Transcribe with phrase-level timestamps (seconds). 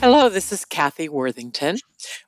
[0.00, 1.76] Hello, this is Kathy Worthington.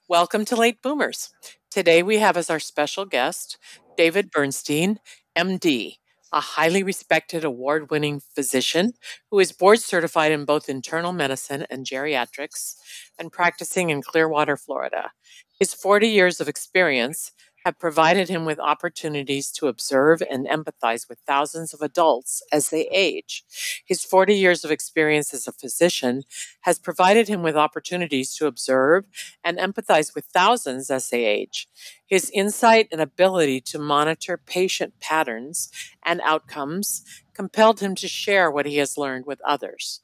[0.07, 1.31] Welcome to Late Boomers.
[1.71, 3.57] Today we have as our special guest
[3.97, 4.99] David Bernstein,
[5.35, 5.95] MD,
[6.35, 8.93] a highly respected award winning physician
[9.31, 12.75] who is board certified in both internal medicine and geriatrics
[13.19, 15.11] and practicing in Clearwater, Florida.
[15.59, 17.33] His 40 years of experience
[17.65, 22.89] have provided him with opportunities to observe and empathize with thousands of adults as they
[22.89, 23.45] age.
[23.85, 26.23] His 40 years of experience as a physician
[26.63, 29.05] has provided him with opportunities to observe
[29.45, 31.69] and empathize with thousands as they age.
[32.07, 35.71] His insight and ability to monitor patient patterns
[36.05, 37.05] and outcomes
[37.35, 40.01] compelled him to share what he has learned with others.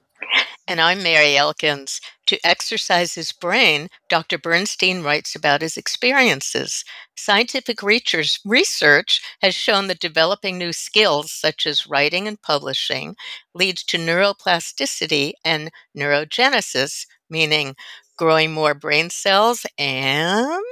[0.68, 1.98] And I'm Mary Elkins.
[2.26, 4.36] To exercise his brain, Dr.
[4.38, 6.84] Bernstein writes about his experiences.
[7.16, 13.16] Scientific research has shown that developing new skills, such as writing and publishing,
[13.54, 17.74] leads to neuroplasticity and neurogenesis, meaning
[18.18, 20.62] growing more brain cells and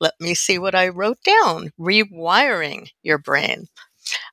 [0.00, 3.66] let me see what I wrote down rewiring your brain.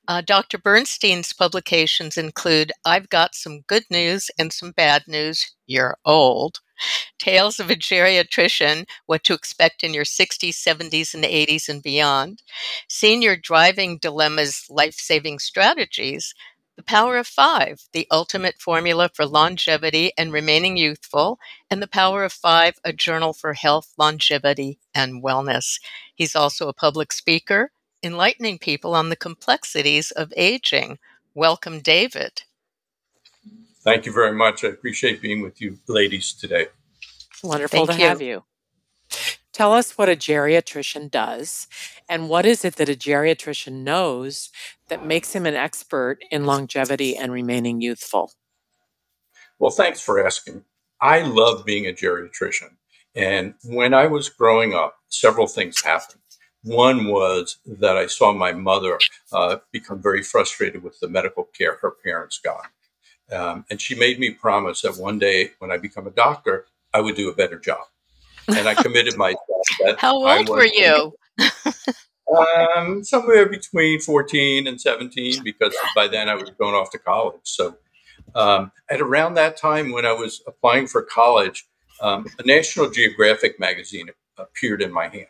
[0.06, 0.58] Uh, Dr.
[0.58, 6.60] Bernstein's publications include I've Got Some Good News and Some Bad News, You're Old,
[7.18, 12.42] Tales of a Geriatrician, What to Expect in Your 60s, 70s, and 80s and Beyond,
[12.88, 16.34] Senior Driving Dilemmas, Life Saving Strategies,
[16.76, 21.38] The Power of Five, The Ultimate Formula for Longevity and Remaining Youthful,
[21.70, 25.80] and The Power of Five, A Journal for Health, Longevity, and Wellness.
[26.14, 27.70] He's also a public speaker
[28.04, 30.98] enlightening people on the complexities of aging.
[31.34, 32.42] Welcome, David.
[33.82, 34.64] Thank you very much.
[34.64, 36.68] I appreciate being with you ladies today.
[37.42, 38.08] Wonderful Thank to you.
[38.08, 38.44] have you.
[39.52, 41.68] Tell us what a geriatrician does
[42.08, 44.50] and what is it that a geriatrician knows
[44.88, 48.32] that makes him an expert in longevity and remaining youthful?
[49.58, 50.64] Well, thanks for asking.
[51.00, 52.76] I love being a geriatrician.
[53.14, 56.20] And when I was growing up, several things happened.
[56.64, 58.98] One was that I saw my mother
[59.32, 62.70] uh, become very frustrated with the medical care her parents got.
[63.30, 67.00] Um, and she made me promise that one day when I become a doctor, I
[67.00, 67.86] would do a better job.
[68.48, 69.40] And I committed myself.
[69.84, 71.14] That How old were you?
[72.76, 77.40] um, somewhere between 14 and 17, because by then I was going off to college.
[77.44, 77.78] So
[78.34, 81.66] um, at around that time when I was applying for college,
[82.00, 85.26] um, a National Geographic magazine appeared in my hand.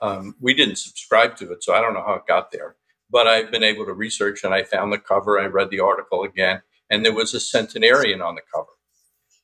[0.00, 2.76] Um, we didn't subscribe to it, so I don't know how it got there.
[3.10, 5.40] But I've been able to research, and I found the cover.
[5.40, 8.68] I read the article again, and there was a centenarian on the cover.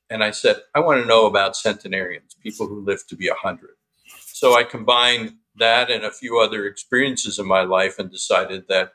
[0.09, 3.71] And I said, I want to know about centenarians, people who live to be 100.
[4.19, 8.91] So I combined that and a few other experiences in my life and decided that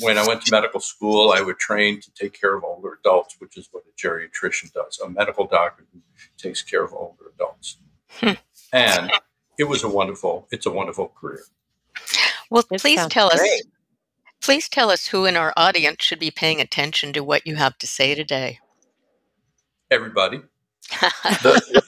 [0.00, 3.36] when I went to medical school, I would train to take care of older adults,
[3.38, 6.00] which is what a geriatrician does, a medical doctor who
[6.38, 7.78] takes care of older adults.
[8.20, 8.30] Hmm.
[8.72, 9.10] and
[9.58, 11.44] it was a wonderful, it's a wonderful career.
[12.50, 13.40] Well, this please tell great.
[13.40, 13.62] us.
[14.40, 17.78] Please tell us who in our audience should be paying attention to what you have
[17.78, 18.60] to say today.
[19.90, 20.42] Everybody.
[21.00, 21.82] the,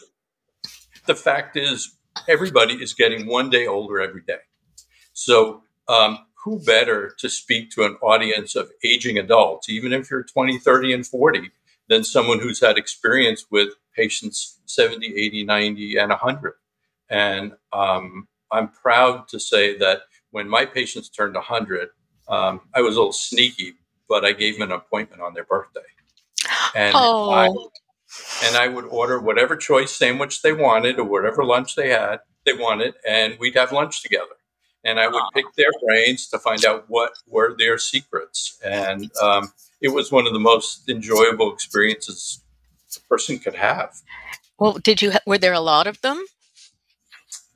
[1.06, 1.96] the fact is,
[2.28, 4.38] everybody is getting one day older every day.
[5.12, 10.22] So, um, who better to speak to an audience of aging adults, even if you're
[10.22, 11.50] 20, 30, and 40,
[11.88, 16.54] than someone who's had experience with patients 70, 80, 90, and 100?
[17.08, 21.88] And um, I'm proud to say that when my patients turned 100,
[22.28, 23.74] um, I was a little sneaky,
[24.08, 25.80] but I gave them an appointment on their birthday.
[26.74, 27.30] And oh.
[27.30, 27.46] I,
[28.44, 32.52] and I would order whatever choice sandwich they wanted or whatever lunch they had, they
[32.52, 34.24] wanted, and we'd have lunch together.
[34.84, 38.56] And I would pick their brains to find out what were their secrets.
[38.64, 42.40] And um, it was one of the most enjoyable experiences
[42.96, 43.94] a person could have.
[44.58, 45.12] Well, did you?
[45.12, 46.24] Ha- were there a lot of them?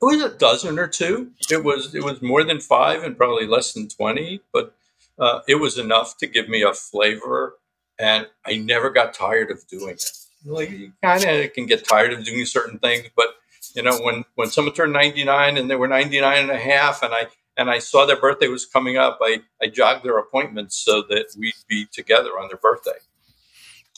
[0.01, 1.31] It was a dozen or two.
[1.49, 4.73] It was it was more than five and probably less than twenty, but
[5.19, 7.57] uh, it was enough to give me a flavor,
[7.99, 10.05] and I never got tired of doing it.
[10.43, 13.35] Like you kind of can get tired of doing certain things, but
[13.75, 17.13] you know when when someone turned 99 and they were 99 and a half, and
[17.13, 17.27] I
[17.57, 21.27] and I saw their birthday was coming up, I I jogged their appointments so that
[21.37, 22.99] we'd be together on their birthday.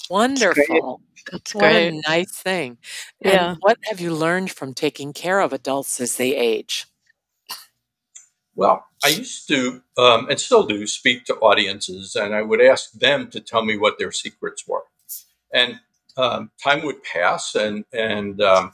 [0.09, 1.01] Wonderful.
[1.31, 1.93] That's What great.
[1.93, 2.77] a nice thing.
[3.21, 3.55] And Yeah.
[3.61, 6.87] what have you learned from taking care of adults as they age?
[8.55, 12.91] Well, I used to, um, and still do, speak to audiences, and I would ask
[12.91, 14.83] them to tell me what their secrets were.
[15.51, 15.79] And
[16.17, 18.73] um, time would pass, and and um,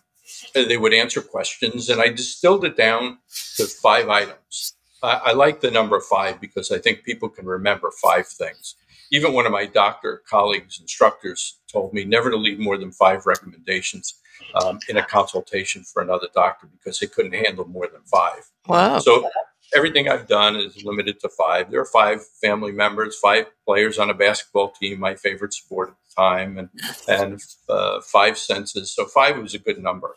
[0.54, 3.20] they would answer questions, and I distilled it down
[3.56, 4.74] to five items.
[5.02, 8.76] I, I like the number five because I think people can remember five things.
[9.12, 13.26] Even one of my doctor colleagues, instructors, told me never to leave more than five
[13.26, 14.20] recommendations
[14.64, 18.50] um, in a consultation for another doctor because they couldn't handle more than five.
[18.68, 19.00] Wow.
[19.00, 19.30] So
[19.76, 21.72] everything I've done is limited to five.
[21.72, 25.96] There are five family members, five players on a basketball team, my favorite sport at
[26.08, 26.70] the time, and
[27.08, 28.92] and uh, five senses.
[28.92, 30.16] So five was a good number.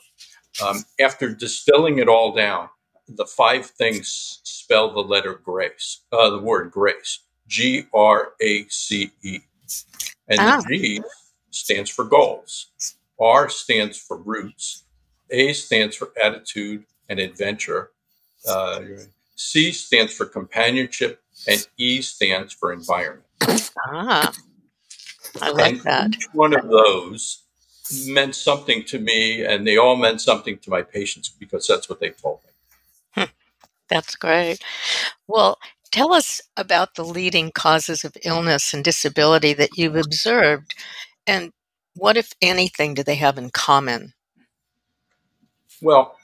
[0.64, 2.68] Um, after distilling it all down,
[3.08, 9.10] the five things spell the letter grace, uh, the word grace, G R A C
[9.22, 9.40] E,
[10.28, 10.60] and Ah.
[10.68, 11.02] the G
[11.50, 12.68] stands for goals.
[13.20, 14.84] R stands for roots.
[15.30, 17.90] A stands for attitude and adventure.
[18.46, 18.82] Uh,
[19.36, 23.26] C stands for companionship, and E stands for environment.
[23.86, 24.32] Ah,
[25.40, 26.08] I like and that.
[26.14, 27.42] each one of those
[28.06, 32.00] meant something to me, and they all meant something to my patients because that's what
[32.00, 32.40] they told
[33.16, 33.26] me.
[33.88, 34.62] That's great.
[35.28, 35.58] Well,
[35.92, 40.74] tell us about the leading causes of illness and disability that you've observed,
[41.26, 41.52] and
[41.96, 44.14] what, if anything, do they have in common?
[45.82, 46.16] Well,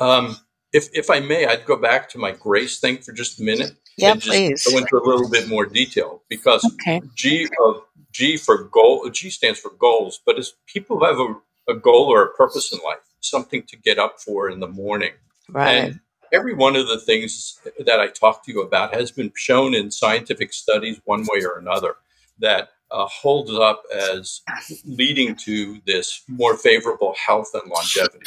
[0.00, 0.36] um,
[0.72, 3.72] if if I may, I'd go back to my grace thing for just a minute
[3.98, 4.64] Yeah, and just please.
[4.66, 7.02] go into a little bit more detail because Okay.
[7.14, 9.08] G of G for goal.
[9.10, 11.36] G stands for goals, but as people have a,
[11.72, 15.12] a goal or a purpose in life, something to get up for in the morning,
[15.48, 15.94] Right.
[15.94, 16.00] and
[16.34, 19.90] every one of the things that I talked to you about has been shown in
[19.90, 21.96] scientific studies, one way or another,
[22.40, 24.42] that uh, holds up as
[24.84, 28.24] leading to this more favorable health and longevity.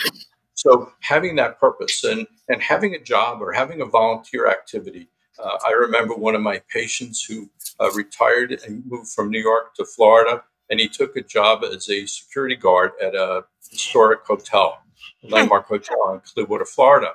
[0.55, 5.07] So having that purpose and and having a job or having a volunteer activity.
[5.37, 7.47] Uh, I remember one of my patients who
[7.79, 11.87] uh, retired and moved from New York to Florida, and he took a job as
[11.89, 14.79] a security guard at a historic hotel,
[15.21, 17.11] landmark hotel in Clearwater, Florida.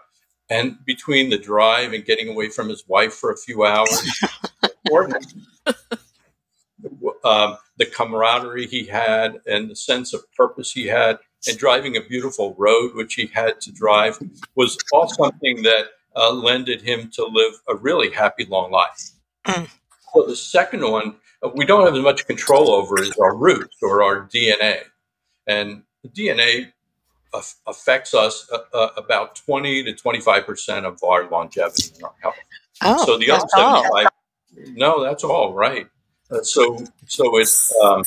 [0.53, 4.23] And between the drive and getting away from his wife for a few hours,
[4.91, 5.09] or,
[7.25, 11.19] um, the camaraderie he had and the sense of purpose he had,
[11.49, 14.19] and driving a beautiful road which he had to drive
[14.55, 19.11] was all something that uh, lended him to live a really happy, long life.
[19.47, 19.71] Mm.
[20.13, 23.77] So the second one uh, we don't have as much control over is our roots
[23.81, 24.81] or our DNA,
[25.47, 26.73] and the DNA
[27.67, 32.35] affects us uh, uh, about 20 to 25 percent of our longevity and our health.
[32.83, 33.83] Oh, so the other that's all.
[33.83, 35.87] 75, no, that's all right.
[36.31, 38.05] Uh, so so it's um,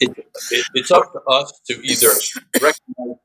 [0.00, 0.16] it,
[0.50, 2.08] it, it's up to us to either
[2.54, 3.16] recognize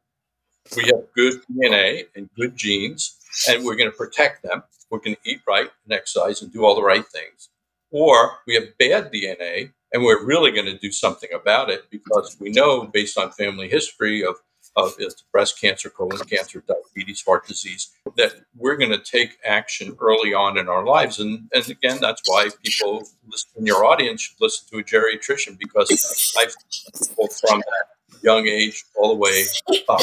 [0.76, 3.18] we have good DNA and good genes,
[3.48, 4.64] and we're going to protect them.
[4.90, 7.50] We're going to eat right and exercise and do all the right things,
[7.92, 12.36] or we have bad DNA and we're really going to do something about it because
[12.38, 14.36] we know based on family history of
[14.76, 19.96] of it's breast cancer, colon cancer, diabetes, heart disease, that we're going to take action
[20.00, 21.20] early on in our lives.
[21.20, 23.08] And, and again, that's why people
[23.56, 26.56] in your audience should listen to a geriatrician because I've
[27.08, 29.46] people from that young age all the way
[29.88, 30.02] up.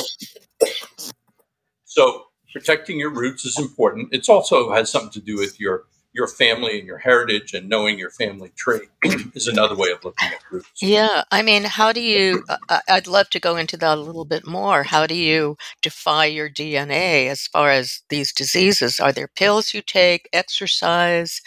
[1.84, 4.08] So protecting your roots is important.
[4.12, 7.98] It's also has something to do with your your family and your heritage and knowing
[7.98, 8.86] your family tree
[9.34, 10.82] is another way of looking at roots.
[10.82, 12.44] Yeah, I mean, how do you?
[12.48, 14.82] I- I- I'd love to go into that a little bit more.
[14.82, 19.00] How do you defy your DNA as far as these diseases?
[19.00, 21.40] Are there pills you take, exercise?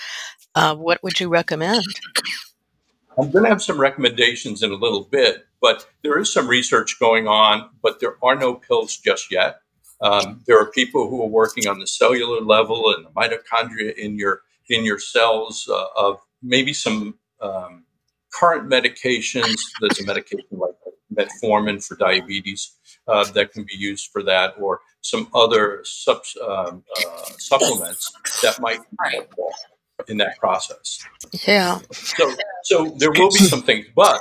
[0.56, 1.84] Uh, what would you recommend?
[3.18, 7.00] I'm going to have some recommendations in a little bit, but there is some research
[7.00, 9.60] going on, but there are no pills just yet.
[10.02, 14.18] Um, there are people who are working on the cellular level and the mitochondria in
[14.18, 17.86] your in your cells uh, of maybe some um,
[18.34, 19.56] current medications.
[19.82, 20.76] There's a medication like
[21.14, 22.74] metformin for diabetes
[23.08, 28.60] uh, that can be used for that, or some other sub, um, uh, supplements that
[28.60, 29.52] might be helpful
[30.08, 31.06] in that process.
[31.48, 34.20] Yeah, So, so there will be some things, but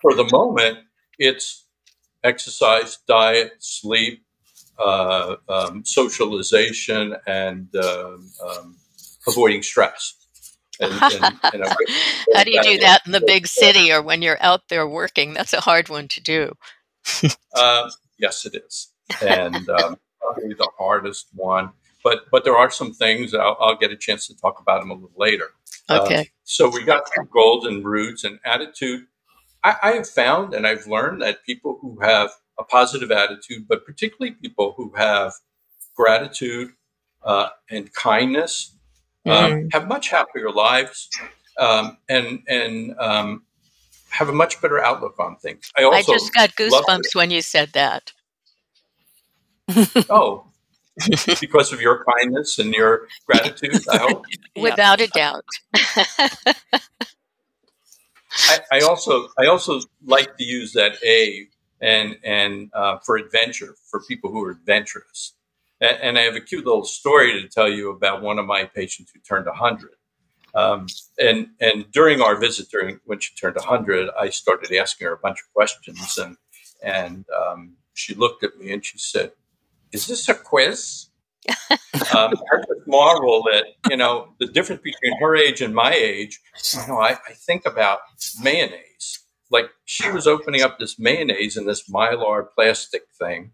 [0.00, 0.78] for the moment,
[1.18, 1.66] it's
[2.24, 4.24] exercise, diet, sleep,
[4.78, 8.76] uh, um, socialization, and um, um,
[9.26, 10.14] avoiding stress.
[10.80, 11.64] And, and, and
[12.34, 15.34] How do you do that in the big city or when you're out there working?
[15.34, 16.54] That's a hard one to do.
[17.54, 21.70] uh, yes, it is, and um, probably the hardest one.
[22.02, 24.90] But but there are some things I'll, I'll, get a chance to talk about them
[24.90, 25.50] a little later.
[25.90, 26.20] Okay.
[26.20, 29.06] Uh, so we got golden roots and attitude.
[29.62, 33.84] I, I have found and I've learned that people who have a positive attitude, but
[33.84, 35.32] particularly people who have
[35.94, 36.70] gratitude
[37.22, 38.76] uh, and kindness,
[39.26, 39.72] mm.
[39.72, 41.08] have much happier lives
[41.58, 43.42] um, and and um,
[44.10, 45.70] have a much better outlook on things.
[45.76, 48.12] I also I just got goosebumps when you said that.
[50.10, 50.46] oh,
[51.40, 54.24] because of your kindness and your gratitude, I hope.
[54.56, 55.44] Without a doubt.
[58.36, 61.46] I, I, also I also like to use that A
[61.80, 65.34] and and uh, for adventure for people who are adventurous.
[65.80, 68.64] And, and, I have a cute little story to tell you about one of my
[68.64, 69.90] patients who turned 100.
[70.54, 70.86] Um,
[71.18, 75.18] and and during our visit, during when she turned 100, I started asking her a
[75.18, 76.36] bunch of questions, and
[76.82, 79.32] and um, she looked at me and she said,
[79.92, 81.06] "Is this a quiz?"
[81.70, 81.78] um,
[82.12, 86.40] I just marvel that you know the difference between her age and my age.
[86.72, 88.00] You know, I, I think about
[88.40, 89.24] mayonnaise.
[89.50, 93.52] Like she was opening up this mayonnaise in this mylar plastic thing,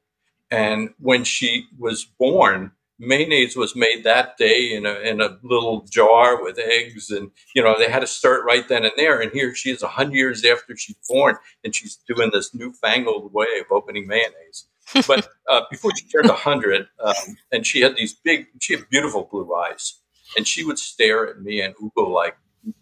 [0.50, 5.86] and when she was born, mayonnaise was made that day in a, in a little
[5.90, 7.10] jar with eggs.
[7.10, 9.20] And, you know, they had to start right then and there.
[9.20, 13.46] And here she is 100 years after she's born, and she's doing this newfangled way
[13.60, 14.66] of opening mayonnaise.
[15.06, 17.14] but uh, before she turned 100, um,
[17.52, 20.00] and she had these big, she had beautiful blue eyes.
[20.36, 22.36] And she would stare at me and oogle like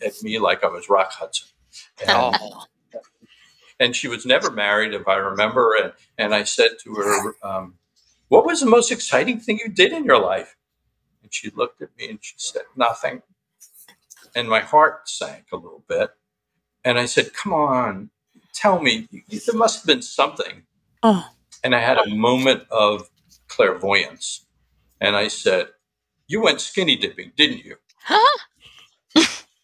[0.04, 1.48] at me like I was Rock Hudson.
[2.00, 2.64] And, oh
[3.80, 5.74] and she was never married, if I remember.
[5.74, 7.74] And, and I said to her, um,
[8.28, 10.56] What was the most exciting thing you did in your life?
[11.22, 13.22] And she looked at me and she said, Nothing.
[14.34, 16.10] And my heart sank a little bit.
[16.84, 18.10] And I said, Come on,
[18.52, 20.64] tell me, there must have been something.
[21.02, 21.28] Oh.
[21.62, 23.08] And I had a moment of
[23.46, 24.46] clairvoyance.
[25.00, 25.68] And I said,
[26.26, 27.76] You went skinny dipping, didn't you?
[28.04, 28.38] Huh?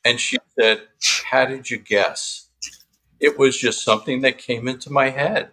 [0.05, 0.83] and she said,
[1.31, 2.44] How did you guess?
[3.25, 5.51] It was just something that came into my head.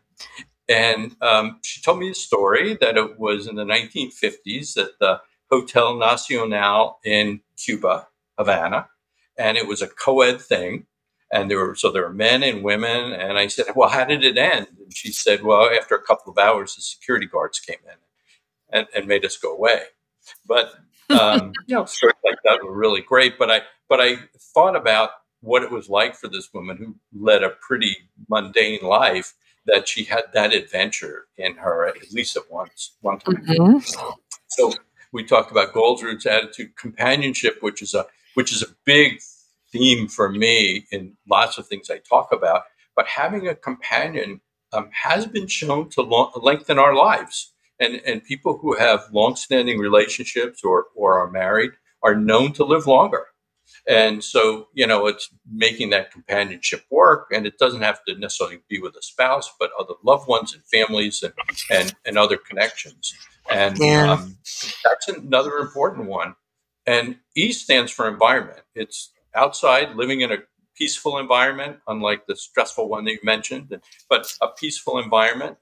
[0.68, 5.22] And um, she told me a story that it was in the 1950s at the
[5.50, 8.90] Hotel Nacional in Cuba, Havana,
[9.38, 10.86] and it was a co-ed thing.
[11.34, 13.14] And there were so there were men and women.
[13.14, 16.30] And I said, "Well, how did it end?" And she said, "Well, after a couple
[16.32, 19.84] of hours, the security guards came in and, and made us go away."
[20.46, 20.74] But
[21.10, 23.40] um, you know, stories like that were really great.
[23.40, 24.18] But I but I
[24.54, 25.12] thought about
[25.42, 27.96] what it was like for this woman who led a pretty
[28.30, 29.34] mundane life
[29.66, 33.46] that she had that adventure in her at least at once one time.
[33.46, 33.78] Mm-hmm.
[34.50, 34.74] So
[35.12, 39.20] we talked about Goldroots attitude, companionship, which is a which is a big
[39.72, 42.64] theme for me in lots of things I talk about.
[42.96, 44.42] But having a companion
[44.74, 50.64] um, has been shown to lengthen our lives, and and people who have long-standing relationships
[50.64, 51.72] or or are married
[52.04, 53.28] are known to live longer.
[53.88, 57.30] And so, you know, it's making that companionship work.
[57.32, 60.64] And it doesn't have to necessarily be with a spouse, but other loved ones and
[60.66, 61.34] families and,
[61.70, 63.14] and, and other connections.
[63.52, 64.12] And yeah.
[64.12, 64.38] um,
[64.84, 66.36] that's another important one.
[66.86, 68.62] And E stands for environment.
[68.76, 70.38] It's outside, living in a
[70.76, 75.58] peaceful environment, unlike the stressful one that you mentioned, but a peaceful environment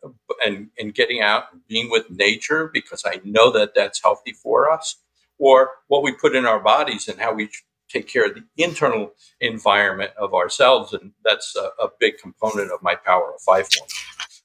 [0.46, 4.72] and, and getting out and being with nature because I know that that's healthy for
[4.72, 4.98] us,
[5.38, 7.50] or what we put in our bodies and how we
[7.90, 12.82] take care of the internal environment of ourselves, and that's a, a big component of
[12.82, 13.88] my power of five form.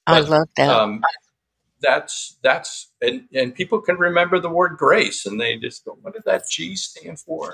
[0.07, 0.69] I love that.
[0.69, 1.01] Um,
[1.81, 6.13] that's that's and and people can remember the word grace, and they just go, "What
[6.13, 7.53] did that G stand for?"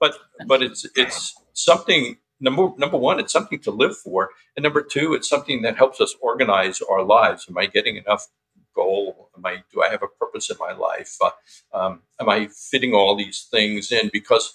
[0.00, 2.18] But but it's it's something.
[2.38, 6.02] Number number one, it's something to live for, and number two, it's something that helps
[6.02, 7.46] us organize our lives.
[7.48, 8.26] Am I getting enough
[8.74, 9.30] goal?
[9.36, 11.16] Am I do I have a purpose in my life?
[11.20, 11.30] Uh,
[11.72, 14.10] um, am I fitting all these things in?
[14.12, 14.54] Because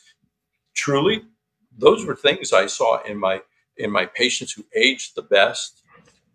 [0.73, 1.23] truly,
[1.77, 3.41] those were things I saw in my
[3.77, 5.81] in my patients who aged the best,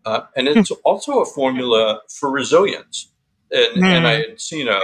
[0.05, 0.75] uh, and it's hmm.
[0.85, 3.12] also a formula for resilience.
[3.50, 3.87] And, mm.
[3.87, 4.81] and I had seen a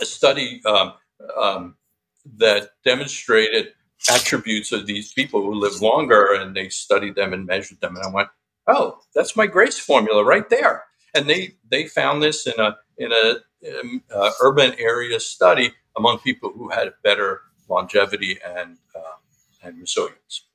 [0.00, 0.94] a study um,
[1.40, 1.76] um,
[2.38, 3.68] that demonstrated
[4.10, 8.04] attributes of these people who live longer, and they studied them and measured them, and
[8.04, 8.28] I went,
[8.66, 13.12] "Oh, that's my grace formula right there." And they they found this in a in
[13.12, 18.78] a, in um, a uh, urban area study among people who had better longevity and
[18.94, 19.16] uh,
[19.62, 20.46] and resilience.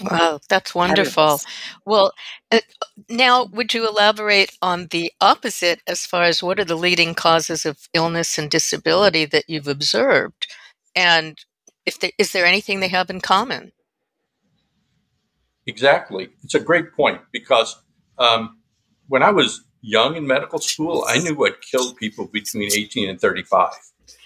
[0.00, 1.40] Wow, that's wonderful.
[1.86, 2.12] Well,
[2.50, 2.60] uh,
[3.08, 7.64] now would you elaborate on the opposite as far as what are the leading causes
[7.64, 10.48] of illness and disability that you've observed?
[10.96, 11.38] And
[11.86, 13.72] if there, is there anything they have in common?
[15.66, 16.30] Exactly.
[16.42, 17.80] It's a great point because
[18.18, 18.58] um,
[19.08, 23.20] when I was young in medical school, I knew what killed people between 18 and
[23.20, 23.70] 35.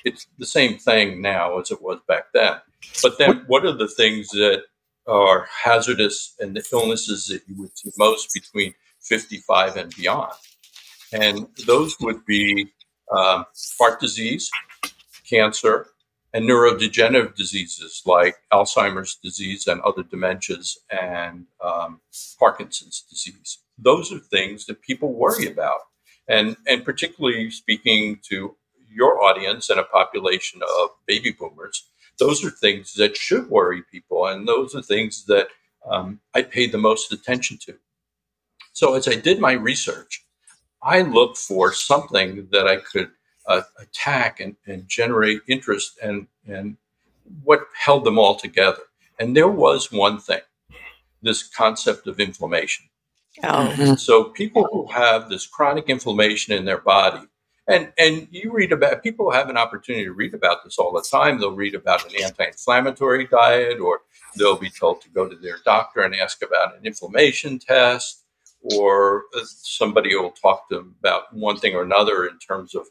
[0.04, 2.54] It's the same thing now as it was back then.
[3.02, 4.64] But then, what are the things that
[5.06, 10.32] are hazardous and the illnesses that you would see most between 55 and beyond?
[11.12, 12.73] And those would be
[13.11, 13.47] um,
[13.78, 14.50] heart disease,
[15.28, 15.88] cancer,
[16.35, 22.00] and neurodegenerative diseases like Alzheimer's disease and other dementias and um,
[22.38, 23.58] Parkinson's disease.
[23.78, 25.80] Those are things that people worry about.
[26.28, 28.54] And, and particularly speaking to
[28.90, 31.85] your audience and a population of baby boomers,
[32.18, 34.26] those are things that should worry people.
[34.26, 35.49] And those are things that
[35.88, 37.75] um, I paid the most attention to.
[38.73, 40.25] So as I did my research,
[40.83, 43.11] I looked for something that I could
[43.47, 46.76] uh, attack and, and generate interest and and
[47.42, 48.83] what held them all together.
[49.18, 50.40] And there was one thing:
[51.23, 52.87] this concept of inflammation.
[53.42, 53.73] Oh.
[53.76, 53.95] Mm-hmm.
[53.95, 57.26] So people who have this chronic inflammation in their body,
[57.69, 61.07] and and you read about people have an opportunity to read about this all the
[61.09, 61.39] time.
[61.39, 64.01] They'll read about an anti-inflammatory diet, or
[64.37, 68.25] they'll be told to go to their doctor and ask about an inflammation test,
[68.63, 72.87] or uh, somebody will talk to them about one thing or another in terms of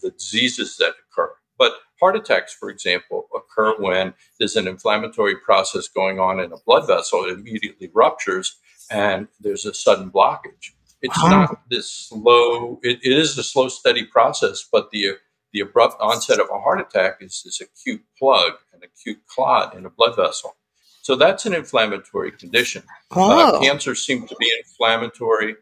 [0.00, 1.32] the diseases that occur.
[1.58, 6.56] But heart attacks, for example, occur when there's an inflammatory process going on in a
[6.66, 7.24] blood vessel.
[7.24, 8.56] It immediately ruptures
[8.90, 10.72] and there's a sudden blockage.
[11.02, 15.16] It's not this slow, it, it is a slow, steady process, but the,
[15.52, 19.84] the abrupt onset of a heart attack is this acute plug, an acute clot in
[19.84, 20.56] a blood vessel.
[21.02, 22.84] So that's an inflammatory condition.
[23.10, 25.56] Uh, cancer seems to be inflammatory.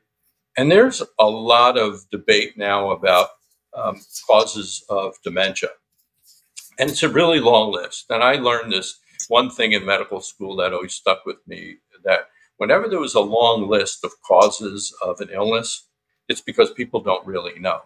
[0.57, 3.29] And there's a lot of debate now about
[3.75, 5.71] um, causes of dementia.
[6.79, 8.07] And it's a really long list.
[8.11, 12.29] And I learned this one thing in medical school that always stuck with me that
[12.61, 15.89] whenever there was a long list of causes of an illness,
[16.29, 17.81] it's because people don't really know.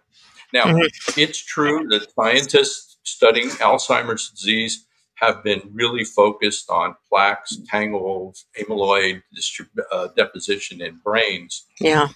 [0.52, 1.20] Now, mm-hmm.
[1.20, 4.84] it's true that scientists studying Alzheimer's disease
[5.14, 11.66] have been really focused on plaques, tangles, amyloid distrib- uh, deposition in brains.
[11.80, 12.08] Yeah.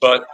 [0.00, 0.28] But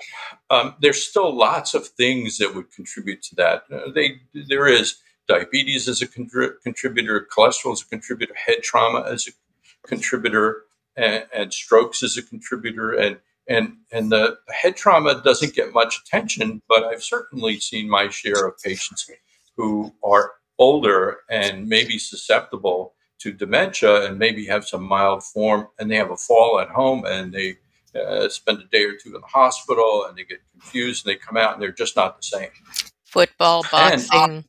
[0.50, 3.64] um, there's still lots of things that would contribute to that.
[3.72, 9.04] Uh, they, there is diabetes as a contri- contributor, cholesterol as a contributor, head trauma
[9.10, 12.92] as a contributor, and, and strokes as a contributor.
[12.92, 18.08] And, and, and the head trauma doesn't get much attention, but I've certainly seen my
[18.08, 19.10] share of patients
[19.56, 25.90] who are older and maybe susceptible to dementia and maybe have some mild form and
[25.90, 27.56] they have a fall at home and they
[27.94, 31.18] uh, spend a day or two in the hospital and they get confused and they
[31.18, 32.48] come out and they're just not the same.
[33.04, 34.08] Football, boxing.
[34.12, 34.44] And,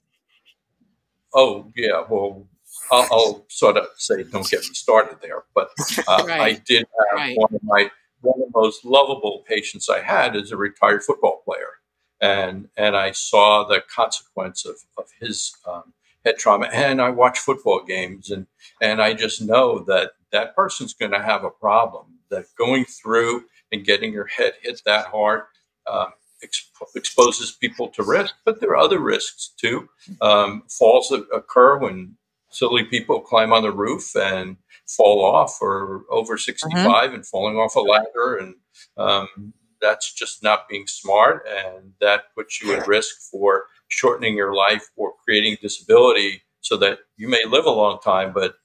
[1.33, 2.03] oh, yeah.
[2.09, 2.47] Well,
[2.91, 5.43] I'll, I'll, sort of say, don't get me started there.
[5.53, 5.71] But
[6.07, 6.41] uh, right.
[6.41, 7.37] I did have right.
[7.37, 7.89] one of my
[8.21, 11.79] one of the most lovable patients I had is a retired football player,
[12.21, 15.93] and and I saw the consequence of of his um,
[16.25, 16.67] head trauma.
[16.71, 18.47] And I watch football games, and
[18.81, 23.45] and I just know that that person's going to have a problem that going through
[23.71, 25.43] and getting your head hit that hard
[25.87, 26.11] um,
[26.43, 28.35] exp- exposes people to risk.
[28.43, 29.89] But there are other risks too.
[30.21, 32.17] Um, falls occur when
[32.55, 37.15] silly people climb on the roof and fall off, or over 65 mm-hmm.
[37.15, 38.55] and falling off a ladder, and
[38.97, 44.53] um, that's just not being smart, and that puts you at risk for shortening your
[44.53, 48.55] life or creating disability so that you may live a long time but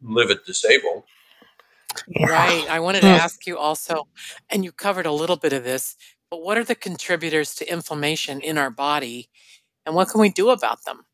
[0.00, 1.02] live it disabled.
[2.06, 2.26] Yeah.
[2.26, 2.66] Right.
[2.70, 4.06] I wanted to ask you also,
[4.48, 5.96] and you covered a little bit of this,
[6.30, 9.28] but what are the contributors to inflammation in our body
[9.84, 11.06] and what can we do about them?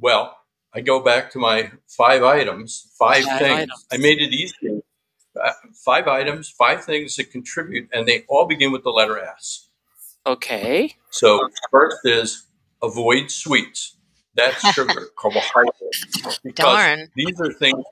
[0.00, 0.36] Well,
[0.74, 3.60] I go back to my five items, five, five things.
[3.60, 3.86] Items.
[3.92, 4.82] I made it easy.
[5.40, 5.52] Uh,
[5.84, 9.68] five items, five things that contribute, and they all begin with the letter S.
[10.26, 10.94] Okay.
[11.10, 12.46] So, first is
[12.82, 13.96] avoid sweets.
[14.34, 16.40] That's sugar, carbohydrates.
[16.54, 17.08] Darn.
[17.16, 17.84] These are things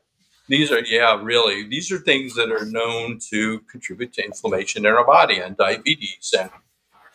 [0.51, 4.93] these are, yeah, really, these are things that are known to contribute to inflammation in
[4.93, 6.35] our body and diabetes.
[6.37, 6.51] And,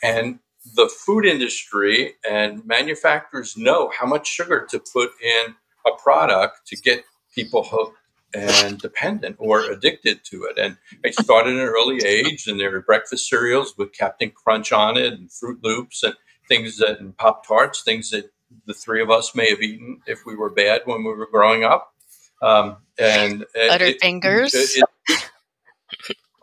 [0.02, 0.40] and
[0.74, 6.76] the food industry and manufacturers know how much sugar to put in a product to
[6.78, 7.98] get people hooked
[8.34, 10.58] and dependent or addicted to it.
[10.58, 14.72] And I started at an early age, and there were breakfast cereals with Captain Crunch
[14.72, 16.16] on it, and Froot Loops, and
[16.48, 18.30] things that, and Pop Tarts, things that
[18.66, 21.64] the three of us may have eaten if we were bad when we were growing
[21.64, 21.94] up.
[22.42, 24.54] Um, and Butterfingers.
[24.54, 25.30] It, it,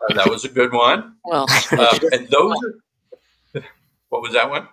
[0.09, 1.15] uh, that was a good one.
[1.23, 2.55] Well, um, and those.
[2.55, 2.73] Are,
[4.13, 4.67] what was that one?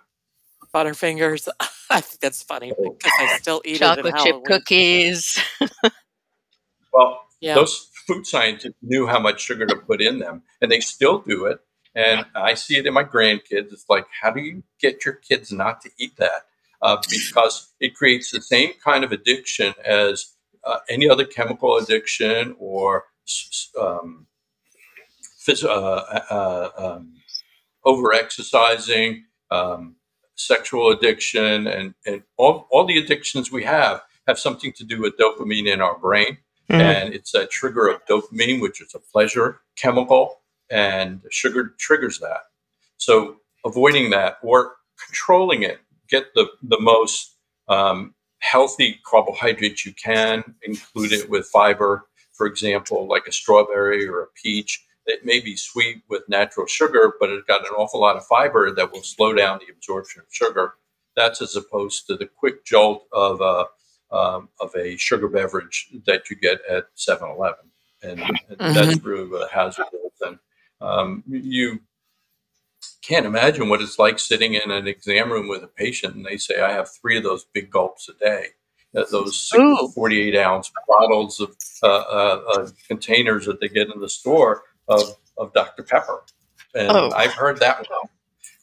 [0.71, 1.47] Butterfingers.
[1.89, 5.39] I think that's funny because I still eat Chocolate it at chip cookies.
[6.93, 7.55] Well, Yeah.
[7.55, 11.45] those food scientists knew how much sugar to put in them, and they still do
[11.45, 11.59] it.
[11.95, 13.71] And I see it in my grandkids.
[13.73, 16.43] It's like, how do you get your kids not to eat that?
[16.81, 20.33] Uh, because it creates the same kind of addiction as
[20.65, 24.27] uh, any other chemical addiction or s- s- um,
[25.47, 25.69] phys- uh,
[26.29, 27.13] uh, um,
[27.85, 29.95] over exercising, um,
[30.35, 35.17] sexual addiction, and, and all, all the addictions we have have something to do with
[35.17, 36.37] dopamine in our brain
[36.71, 36.79] Mm.
[36.79, 42.43] and it's a trigger of dopamine, which is a pleasure chemical, and sugar triggers that.
[42.95, 47.35] So avoiding that or controlling it, get the the most
[47.67, 54.21] um, healthy carbohydrates you can, include it with fiber, for example, like a strawberry or
[54.23, 54.81] a peach.
[55.05, 58.73] It may be sweet with natural sugar, but it's got an awful lot of fiber
[58.73, 60.75] that will slow down the absorption of sugar.
[61.15, 63.65] That's as opposed to the quick jolt of a
[64.15, 67.63] um, of a sugar beverage that you get at 7-Eleven.
[68.03, 68.21] And,
[68.59, 69.79] and that's really what is.
[70.21, 70.37] And
[70.81, 71.79] um, you
[73.01, 76.37] can't imagine what it's like sitting in an exam room with a patient and they
[76.37, 78.47] say, I have three of those big gulps a day.
[78.95, 79.89] Uh, those six- Ooh.
[79.95, 85.15] 48 ounce bottles of uh, uh, uh, containers that they get in the store of,
[85.37, 85.83] of Dr.
[85.83, 86.23] Pepper.
[86.75, 87.11] And Oh.
[87.15, 88.09] I've heard that one.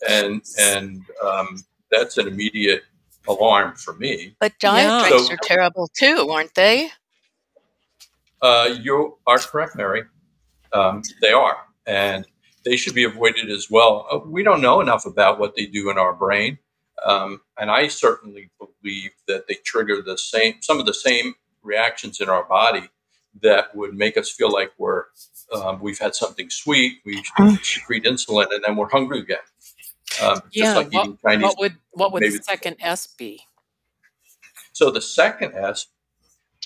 [0.08, 2.82] And, and um, that's an immediate
[3.26, 4.34] alarm for me.
[4.40, 5.08] But diet Yeah.
[5.08, 6.90] drinks So- are terrible too, aren't they?
[8.40, 10.04] Uh, you are correct, Mary.
[10.72, 12.24] Um, they are, and
[12.64, 14.06] they should be avoided as well.
[14.12, 16.58] Uh, we don't know enough about what they do in our brain,
[17.04, 22.20] um, and I certainly believe that they trigger the same, some of the same reactions
[22.20, 22.88] in our body
[23.42, 25.06] that would make us feel like we're
[25.54, 27.22] um, we've had something sweet, we
[27.62, 29.38] secrete insulin, and then we're hungry again.
[30.22, 33.40] Um, Yeah, just like what- eating Chinese What would what would the second S be?
[34.72, 35.86] So the second S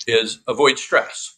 [0.07, 1.37] is avoid stress.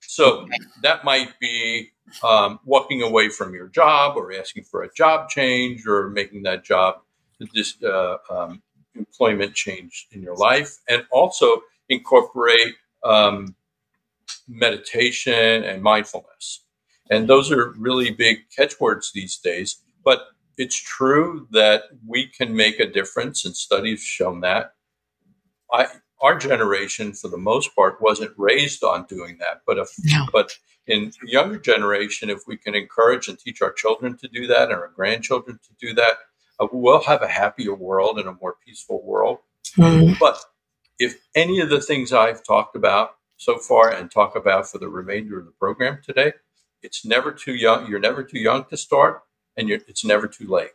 [0.00, 0.48] So
[0.82, 1.90] that might be
[2.22, 6.64] um, walking away from your job or asking for a job change or making that
[6.64, 7.02] job
[7.52, 8.62] this uh, um,
[8.94, 13.54] employment change in your life, and also incorporate um,
[14.48, 16.64] meditation and mindfulness.
[17.10, 19.82] And those are really big catchwords these days.
[20.04, 20.20] But
[20.56, 24.72] it's true that we can make a difference, and studies have shown that.
[25.72, 25.86] I,
[26.22, 29.60] our generation, for the most part, wasn't raised on doing that.
[29.66, 30.26] But if, No.
[30.32, 34.70] but in younger generation, if we can encourage and teach our children to do that
[34.70, 36.18] and our grandchildren to do that,
[36.58, 39.38] uh, we'll have a happier world and a more peaceful world.
[39.76, 40.18] Mm.
[40.18, 40.38] But
[40.98, 44.88] if any of the things I've talked about so far and talk about for the
[44.88, 46.32] remainder of the program today,
[46.82, 47.88] it's never too young.
[47.88, 49.22] You're never too young to start,
[49.56, 50.72] and you're, it's never too late.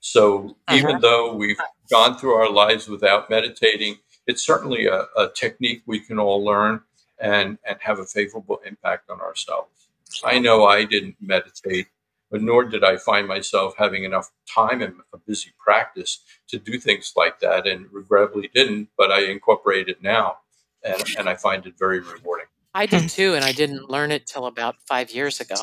[0.00, 0.76] So uh-huh.
[0.76, 6.00] even though we've gone through our lives without meditating, it's certainly a, a technique we
[6.00, 6.82] can all learn
[7.18, 9.88] and, and have a favorable impact on ourselves.
[10.24, 11.86] I know I didn't meditate,
[12.30, 16.78] but nor did I find myself having enough time in a busy practice to do
[16.78, 18.88] things like that, and regrettably didn't.
[18.96, 20.38] But I incorporate it now,
[20.84, 22.46] and, and I find it very rewarding.
[22.74, 25.56] I did too, and I didn't learn it till about five years ago.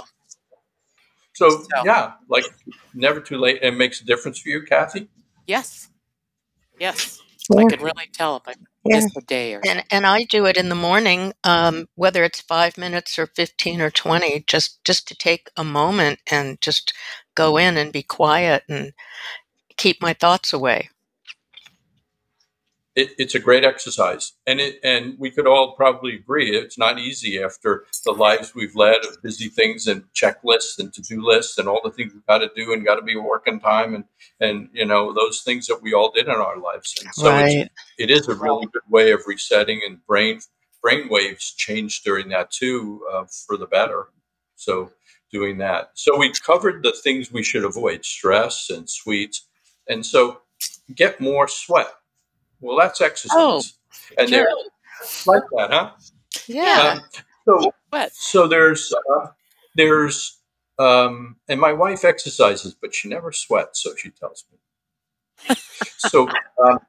[1.34, 2.45] So So- yeah, like
[2.93, 3.60] never too late.
[3.62, 5.10] It makes a difference for you, Kathy.
[5.47, 5.89] Yes,
[6.79, 7.62] yes, Yeah.
[7.62, 8.53] I can really tell if I
[8.86, 8.97] Yeah.
[8.97, 9.62] missed a day or.
[9.65, 13.82] And and I do it in the morning, um, whether it's five minutes or fifteen
[13.82, 16.93] or twenty, just just to take a moment and just
[17.36, 18.93] go in and be quiet and
[19.77, 20.89] keep my thoughts away.
[22.99, 26.99] It, it's a great exercise, and it and we could all probably agree it's not
[26.99, 31.57] easy after the lives we've led of busy things and checklists and to do lists
[31.57, 34.03] and all the things we've got to do and got to be working time and
[34.41, 36.93] and you know those things that we all did in our lives.
[37.01, 40.41] And so it's, it is a really good way of resetting and brain
[40.81, 44.07] brain waves change during that too uh, for the better.
[44.55, 44.91] So
[45.31, 45.91] doing that.
[45.93, 49.47] So we covered the things we should avoid stress and sweets.
[49.88, 50.41] And so
[50.93, 51.88] get more sweat
[52.62, 53.63] well that's exercise Oh,
[54.17, 54.50] and sure.
[55.26, 55.91] like that huh
[56.48, 56.93] Yeah.
[56.93, 57.02] um,
[57.45, 58.12] so What?
[58.13, 59.28] so there's uh,
[59.76, 60.39] there's
[60.80, 64.45] um, and my wife exercises but she never sweats so she tells
[65.48, 65.56] me
[65.98, 66.28] so
[66.63, 66.80] um,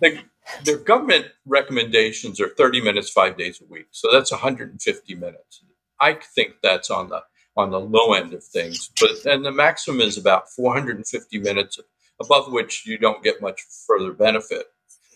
[0.00, 0.20] the,
[0.64, 5.64] the government recommendations are 30 minutes five days a week so that's 150 minutes
[6.00, 7.22] i think that's on the
[7.56, 11.78] on the low end of things but then the maximum is about 450 minutes
[12.20, 14.66] above which you don't get much further benefit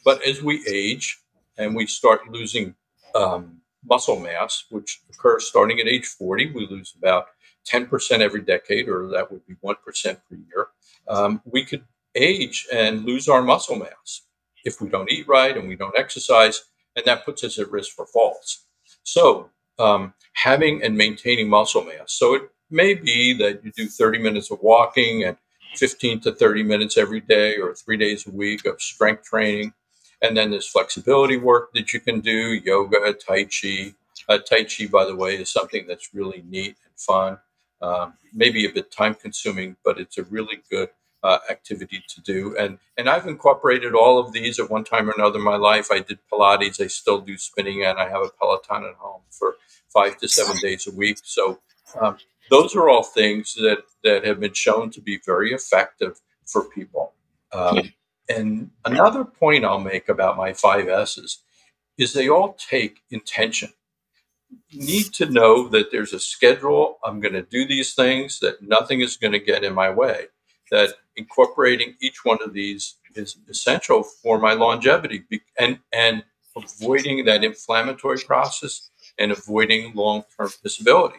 [0.05, 1.21] but as we age
[1.59, 2.75] and we start losing
[3.15, 7.27] um, muscle mass which occurs starting at age 40 we lose about
[7.69, 10.69] 10% every decade or that would be 1% per year
[11.09, 14.23] um, we could age and lose our muscle mass
[14.65, 16.65] if we don't eat right and we don't exercise,
[16.97, 18.65] and that puts us at risk for falls.
[19.03, 22.13] So, um, having and maintaining muscle mass.
[22.13, 25.37] So, it may be that you do 30 minutes of walking and
[25.77, 29.73] 15 to 30 minutes every day or three days a week of strength training.
[30.25, 33.95] And then there's flexibility work that you can do, yoga, Tai Chi.
[34.27, 37.39] Uh, tai Chi, by the way, is something that's really neat and fun.
[37.83, 40.89] Um, maybe a bit time consuming, but it's a really good
[41.23, 42.57] uh, activity to do.
[42.57, 45.89] And and I've incorporated all of these at one time or another in my life.
[45.91, 46.81] I did Pilates.
[46.81, 49.57] I still do spinning, and I have a Peloton at home for
[49.93, 51.19] five to seven days a week.
[51.23, 51.61] So
[52.01, 52.17] um,
[52.51, 57.13] those are all things that that have been shown to be very effective for people.
[57.53, 57.93] Um,
[58.29, 61.39] and another point I'll make about my five S's
[61.99, 63.71] is they all take intention.
[64.73, 66.99] Need to know that there's a schedule.
[67.05, 70.27] I'm going to do these things, that nothing is going to get in my way
[70.71, 75.25] that incorporating each one of these is essential for my longevity
[75.59, 76.25] and, and
[76.57, 81.19] avoiding that inflammatory process and avoiding long-term disability.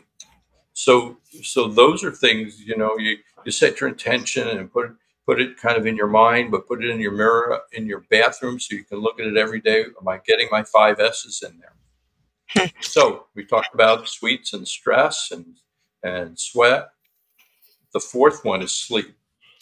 [0.74, 4.94] So, so those are things, you know, you, you set your intention and put,
[5.25, 8.05] put it kind of in your mind, but put it in your mirror in your
[8.09, 9.83] bathroom so you can look at it every day.
[9.83, 12.71] Am I getting my five S's in there?
[12.79, 15.57] so we talked about sweets and stress and,
[16.03, 16.89] and sweat.
[17.93, 19.15] The fourth one is sleep.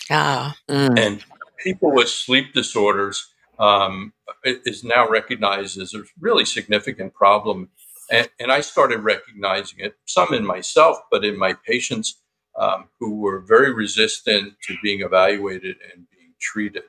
[0.10, 0.56] Ah.
[0.70, 1.00] Mm.
[1.00, 1.26] And
[1.60, 7.70] people with sleep disorders um, is now recognized as a really significant problem.
[8.12, 12.22] And, and, I started recognizing it, some in myself, but in my patients
[12.64, 16.84] um, who were very resistant to being evaluated and being treated.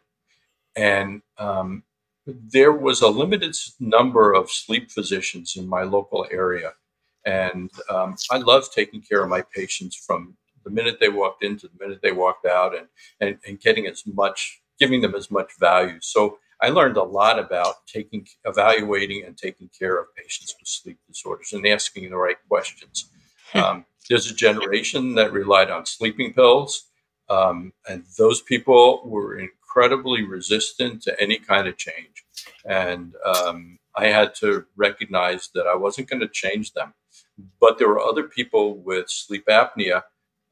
[0.77, 1.83] And um,
[2.27, 6.71] there was a limited number of sleep physicians in my local area.
[7.27, 11.57] And um, I love taking care of my patients from the minute they walked in
[11.59, 12.87] to the minute they walked out and,
[13.21, 15.99] and, and getting as much, giving them as much value.
[16.01, 20.99] So I learned a lot about taking, evaluating and taking care of patients with sleep
[21.09, 23.11] disorders and asking the right questions.
[23.55, 26.87] Um, there's a generation that relied on sleeping pills,
[27.31, 32.25] um, and those people were incredibly resistant to any kind of change.
[32.65, 36.95] And um, I had to recognize that I wasn't going to change them.
[37.61, 40.03] But there were other people with sleep apnea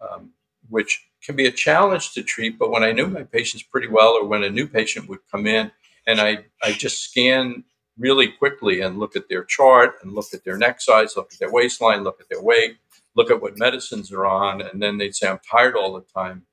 [0.02, 0.32] um,
[0.68, 2.58] which can be a challenge to treat.
[2.58, 5.46] But when I knew my patients pretty well, or when a new patient would come
[5.46, 5.70] in,
[6.06, 7.64] and I, I just scan
[7.98, 11.38] really quickly and look at their chart and look at their neck size, look at
[11.38, 12.76] their waistline, look at their weight,
[13.14, 16.46] look at what medicines are on, and then they'd say, I'm tired all the time.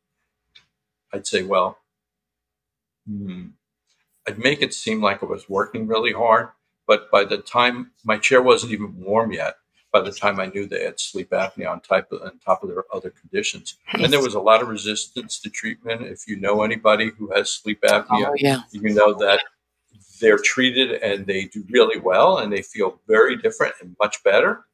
[1.13, 1.77] I'd say, Well,
[3.07, 3.47] hmm.
[4.27, 6.49] I'd make it seem like I was working really hard.
[6.85, 9.55] But by the time my chair wasn't even warm yet,
[9.91, 12.69] by the time I knew they had sleep apnea on, type of, on top of
[12.69, 13.75] their other conditions.
[13.93, 16.03] And there was a lot of resistance to treatment.
[16.03, 18.61] If you know anybody who has sleep apnea, oh, yeah.
[18.71, 19.41] you know that
[20.19, 24.65] they're treated and they do really well and they feel very different and much better.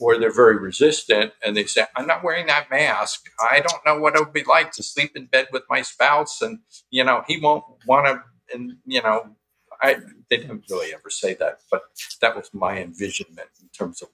[0.00, 3.28] Or they're very resistant and they say, I'm not wearing that mask.
[3.40, 6.40] I don't know what it would be like to sleep in bed with my spouse.
[6.40, 8.22] And, you know, he won't want to,
[8.54, 9.36] and, you know,
[9.82, 9.96] I,
[10.30, 11.82] they didn't really ever say that, but
[12.20, 14.08] that was my envisionment in terms of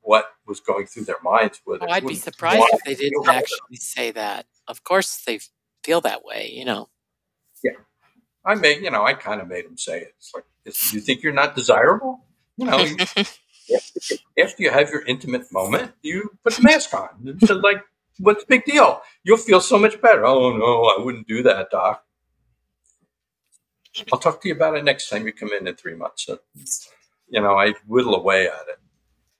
[0.00, 1.60] what was going through their minds.
[1.64, 4.46] Whether oh, I'd be surprised if they didn't actually say that.
[4.68, 5.40] Of course, they
[5.82, 6.88] feel that way, you know.
[7.62, 7.72] Yeah,
[8.44, 10.14] I made, you know, I kind of made them say it.
[10.18, 12.24] It's like, you think you're not desirable?
[12.56, 12.86] You know,
[13.74, 17.08] after, after you have your intimate moment, you put the mask on.
[17.24, 17.82] It's like,
[18.18, 19.02] what's the big deal?
[19.24, 20.24] You'll feel so much better.
[20.24, 22.04] Oh no, I wouldn't do that, doc.
[24.12, 26.26] I'll talk to you about it next time you come in in three months.
[26.26, 26.38] So,
[27.28, 28.78] you know, I whittle away at it.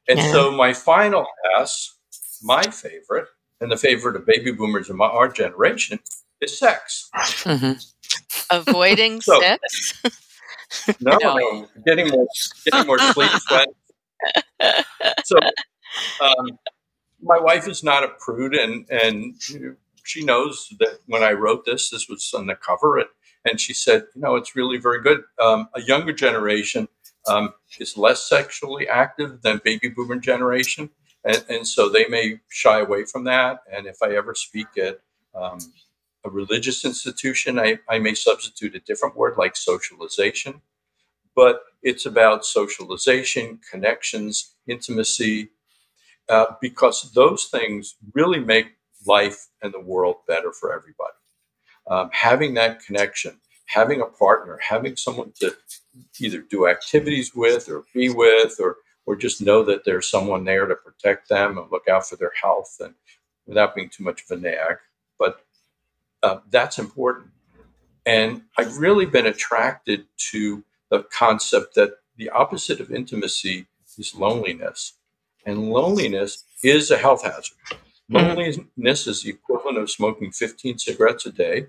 [0.08, 0.32] And yeah.
[0.32, 1.26] so my final
[1.58, 1.96] S,
[2.42, 3.28] my favorite,
[3.60, 6.00] and the favorite of baby boomers in my, our generation,
[6.40, 7.08] is sex.
[7.14, 7.78] Mm-hmm.
[8.50, 10.02] Avoiding so, sex?
[11.00, 12.26] no, no, getting more,
[12.64, 13.68] getting more sleep, sweat.
[15.24, 15.38] So,
[16.20, 16.58] um,
[17.20, 19.34] my wife is not a prude, and and
[20.04, 23.08] she knows that when I wrote this, this was on the cover, and,
[23.44, 25.22] and she said, you know, it's really very good.
[25.40, 26.88] Um, a younger generation
[27.26, 30.90] um, is less sexually active than baby boomer generation.
[31.24, 33.60] And, and, so they may shy away from that.
[33.72, 35.00] And if I ever speak at
[35.34, 35.58] um,
[36.24, 40.62] a religious institution, I, I may substitute a different word like socialization.
[41.36, 45.50] But it's about socialization, connections, intimacy,
[46.28, 48.66] uh, because those things really make
[49.06, 51.14] life and the world better for everybody.
[51.88, 55.54] Um, having that connection, having a partner, having someone to
[56.20, 60.66] either do activities with or be with or or just know that there's someone there
[60.66, 62.94] to protect them and look out for their health and
[63.46, 64.76] without being too much of a nag.
[65.18, 65.44] But
[66.22, 67.30] uh, that's important.
[68.06, 73.66] And I've really been attracted to the concept that the opposite of intimacy
[73.98, 74.92] is loneliness.
[75.46, 77.56] And loneliness is a health hazard.
[78.10, 78.16] Mm-hmm.
[78.16, 81.68] Loneliness is the equivalent of smoking 15 cigarettes a day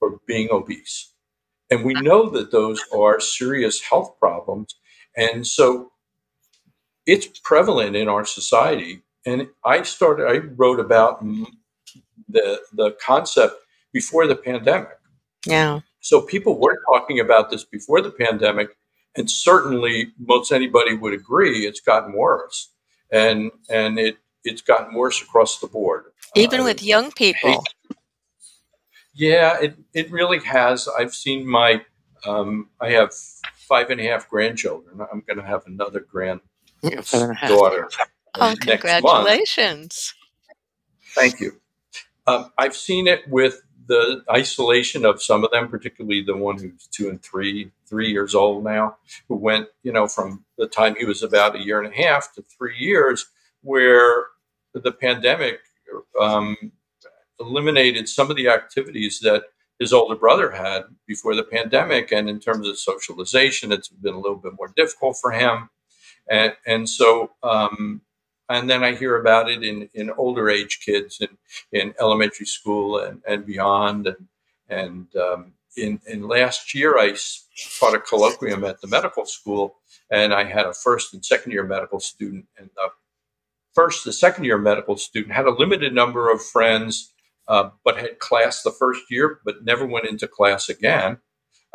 [0.00, 1.12] or being obese.
[1.70, 4.74] And we know that those are serious health problems.
[5.16, 5.92] And so
[7.06, 9.02] it's prevalent in our society.
[9.24, 11.24] And I started, I wrote about
[12.28, 13.54] the, the concept
[13.92, 14.98] before the pandemic.
[15.46, 15.80] Yeah.
[16.06, 18.78] So people were talking about this before the pandemic.
[19.16, 22.70] And certainly most anybody would agree it's gotten worse.
[23.10, 26.04] And, and it, it's gotten worse across the board.
[26.36, 27.64] Even uh, with young people.
[29.14, 30.88] Yeah, it, it really has.
[30.96, 31.82] I've seen my,
[32.24, 33.12] um, I have
[33.56, 35.00] five and a half grandchildren.
[35.00, 37.88] I'm going to have another granddaughter.
[38.36, 40.14] Oh, congratulations.
[41.16, 41.60] Thank you.
[42.28, 46.86] Um, I've seen it with the isolation of some of them, particularly the one who's
[46.88, 48.96] two and three, three years old now,
[49.28, 52.32] who went, you know, from the time he was about a year and a half
[52.34, 53.26] to three years,
[53.62, 54.26] where
[54.72, 55.60] the pandemic
[56.20, 56.56] um,
[57.40, 59.44] eliminated some of the activities that
[59.78, 62.12] his older brother had before the pandemic.
[62.12, 65.68] And in terms of socialization, it's been a little bit more difficult for him.
[66.30, 68.00] And, and so, um,
[68.48, 71.28] and then I hear about it in, in older age kids in,
[71.72, 74.06] in elementary school and, and beyond.
[74.06, 74.28] And,
[74.68, 77.16] and um, in, in last year, I
[77.78, 79.76] taught a colloquium at the medical school,
[80.10, 82.46] and I had a first and second year medical student.
[82.56, 82.88] And the
[83.74, 87.12] first, the second year medical student had a limited number of friends
[87.48, 91.18] uh, but had class the first year, but never went into class again.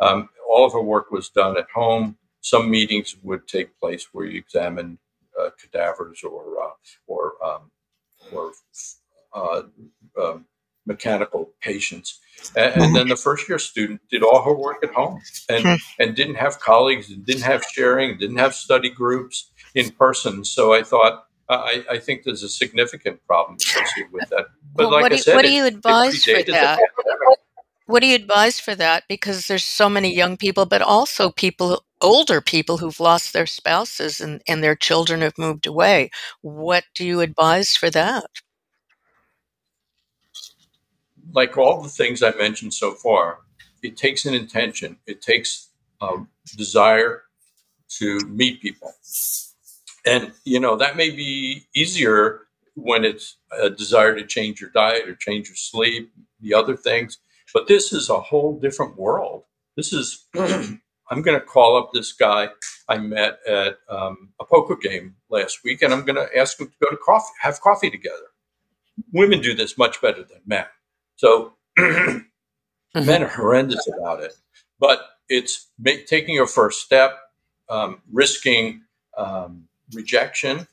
[0.00, 2.18] Um, all of her work was done at home.
[2.40, 4.98] Some meetings would take place where you examined
[5.42, 6.70] uh, cadavers or uh,
[7.06, 7.70] or um,
[8.32, 8.52] or
[9.34, 9.62] uh,
[10.20, 10.46] um,
[10.86, 12.18] mechanical patients.
[12.56, 16.16] And, and, then the first year student did all her work at home and, and
[16.16, 20.44] didn't have colleagues and didn't have sharing, didn't have study groups in person.
[20.44, 24.46] So I thought, I, I think there's a significant problem associated with that.
[24.74, 26.80] But well, like what, I said, what do you it, advise it for that?
[27.92, 29.04] What do you advise for that?
[29.06, 34.18] Because there's so many young people, but also people, older people who've lost their spouses
[34.18, 36.10] and, and their children have moved away.
[36.40, 38.24] What do you advise for that?
[41.34, 43.40] Like all the things I mentioned so far,
[43.82, 45.68] it takes an intention, it takes
[46.00, 46.16] a
[46.56, 47.24] desire
[47.98, 48.94] to meet people
[50.06, 55.06] and, you know, that may be easier when it's a desire to change your diet
[55.06, 57.18] or change your sleep, the other things.
[57.52, 59.44] But this is a whole different world.
[59.76, 62.48] This is, I'm going to call up this guy
[62.88, 66.68] I met at um, a poker game last week, and I'm going to ask him
[66.68, 68.16] to go to coffee, have coffee together.
[69.12, 70.66] Women do this much better than men.
[71.16, 72.26] So men
[72.94, 74.34] are horrendous about it.
[74.78, 77.18] But it's make, taking a first step,
[77.68, 78.82] um, risking
[79.16, 80.66] um, rejection,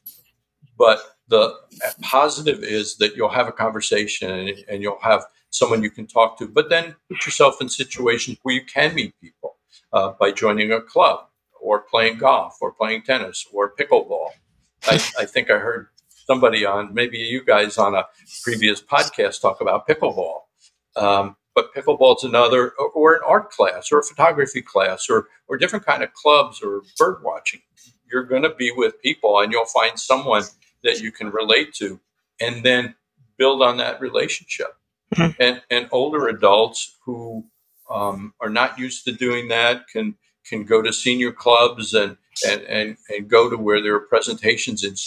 [0.77, 1.55] but the
[2.01, 6.37] positive is that you'll have a conversation and, and, you'll have someone you can talk
[6.39, 6.47] to.
[6.47, 9.57] But then put yourself in situations where you can meet people
[9.93, 11.27] uh, by joining a club
[11.61, 14.29] or playing golf or playing tennis or pickleball.
[14.87, 18.05] I, I think I heard somebody on maybe you guys on a
[18.43, 20.41] previous podcast talk about pickleball.
[20.95, 25.85] Um, but pickleball's another, or, an art class, or a photography class, or or different
[25.85, 27.59] kind of clubs, or bird watching
[28.11, 30.43] you're going to be with people and you'll find someone
[30.83, 31.99] that you can relate to
[32.39, 32.95] and then
[33.37, 34.75] build on that relationship.
[35.15, 35.41] Mm-hmm.
[35.41, 37.45] And, and older adults who
[37.89, 42.17] um, are not used to doing that can can go to senior clubs and,
[42.47, 44.97] and, and, and go to where there are presentations and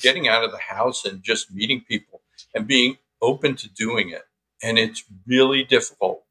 [0.00, 2.20] getting out of the house and just meeting people
[2.54, 4.22] and being open to doing it.
[4.62, 6.22] And it's really difficult.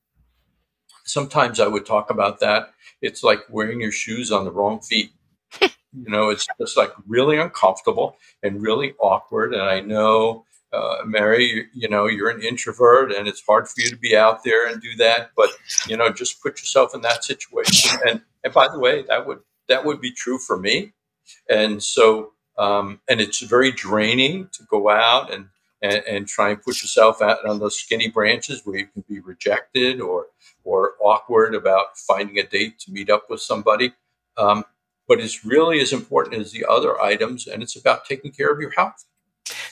[1.04, 2.74] Sometimes I would talk about that.
[3.02, 5.12] It's like wearing your shoes on the wrong feet.
[5.94, 9.54] You know, it's just like really uncomfortable and really awkward.
[9.54, 13.82] And I know, uh, Mary, you, you know, you're an introvert and it's hard for
[13.82, 15.32] you to be out there and do that.
[15.36, 15.50] But,
[15.88, 18.00] you know, just put yourself in that situation.
[18.08, 20.94] And, and by the way, that would, that would be true for me.
[21.50, 25.48] And so, um, and it's very draining to go out and,
[25.82, 29.20] and, and, try and put yourself out on those skinny branches where you can be
[29.20, 30.28] rejected or
[30.64, 33.94] or awkward about finding a date to meet up with somebody.
[34.38, 34.64] Um,
[35.08, 38.60] but it's really as important as the other items, and it's about taking care of
[38.60, 39.06] your health.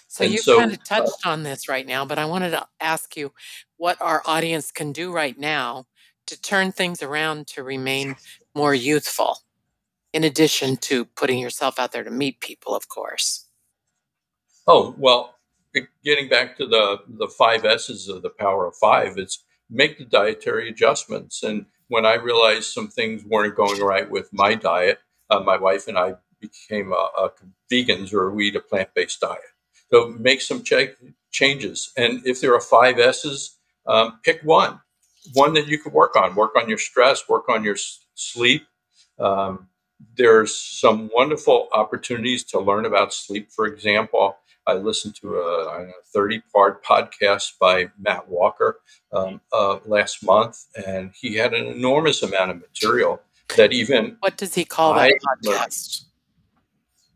[0.09, 2.67] So you so, kind of touched uh, on this right now, but I wanted to
[2.81, 3.31] ask you
[3.77, 5.85] what our audience can do right now
[6.25, 8.15] to turn things around to remain
[8.55, 9.37] more youthful,
[10.11, 13.45] in addition to putting yourself out there to meet people, of course.
[14.65, 15.35] Oh well,
[16.03, 20.05] getting back to the the five S's of the power of five, it's make the
[20.05, 21.43] dietary adjustments.
[21.43, 24.99] And when I realized some things weren't going right with my diet,
[25.29, 27.27] uh, my wife and I became uh,
[27.71, 29.41] vegans or we eat a plant based diet.
[29.91, 30.95] So make some ch-
[31.31, 31.91] changes.
[31.97, 34.79] And if there are five S's, um, pick one,
[35.33, 36.35] one that you can work on.
[36.35, 38.63] Work on your stress, work on your s- sleep.
[39.19, 39.67] Um,
[40.15, 43.51] there's some wonderful opportunities to learn about sleep.
[43.51, 48.79] For example, I listened to a 30 part podcast by Matt Walker
[49.11, 53.21] um, uh, last month, and he had an enormous amount of material
[53.57, 54.17] that even.
[54.19, 55.11] What does he call that
[55.43, 56.05] podcast?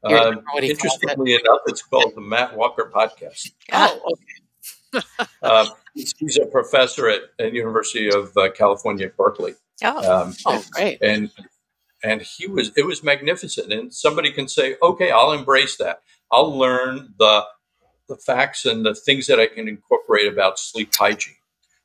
[0.04, 3.52] Uh, interestingly enough, it's called the Matt Walker Podcast.
[3.72, 4.16] Oh,
[4.94, 5.06] okay.
[5.42, 9.56] uh, he's, a professor at, at University of uh, California Berkeley.
[9.84, 11.02] Oh, um, oh, great!
[11.02, 11.32] And
[12.04, 13.72] and he was it was magnificent.
[13.72, 16.02] And somebody can say, okay, I'll embrace that.
[16.32, 17.46] I'll learn the
[18.08, 21.36] the facts and the things that I can incorporate about sleep hygiene,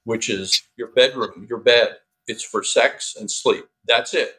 [0.05, 1.97] which is your bedroom, your bed.
[2.27, 3.65] It's for sex and sleep.
[3.87, 4.35] That's it.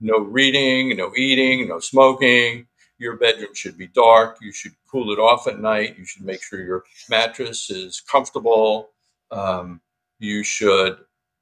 [0.00, 2.68] No reading, no eating, no smoking.
[3.02, 4.38] Your bedroom should be dark.
[4.40, 5.98] You should cool it off at night.
[5.98, 8.90] You should make sure your mattress is comfortable.
[9.32, 9.80] Um,
[10.20, 10.98] you should.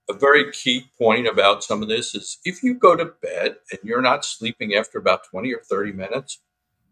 [0.09, 3.81] A very key point about some of this is if you go to bed and
[3.85, 6.41] you're not sleeping after about 20 or 30 minutes,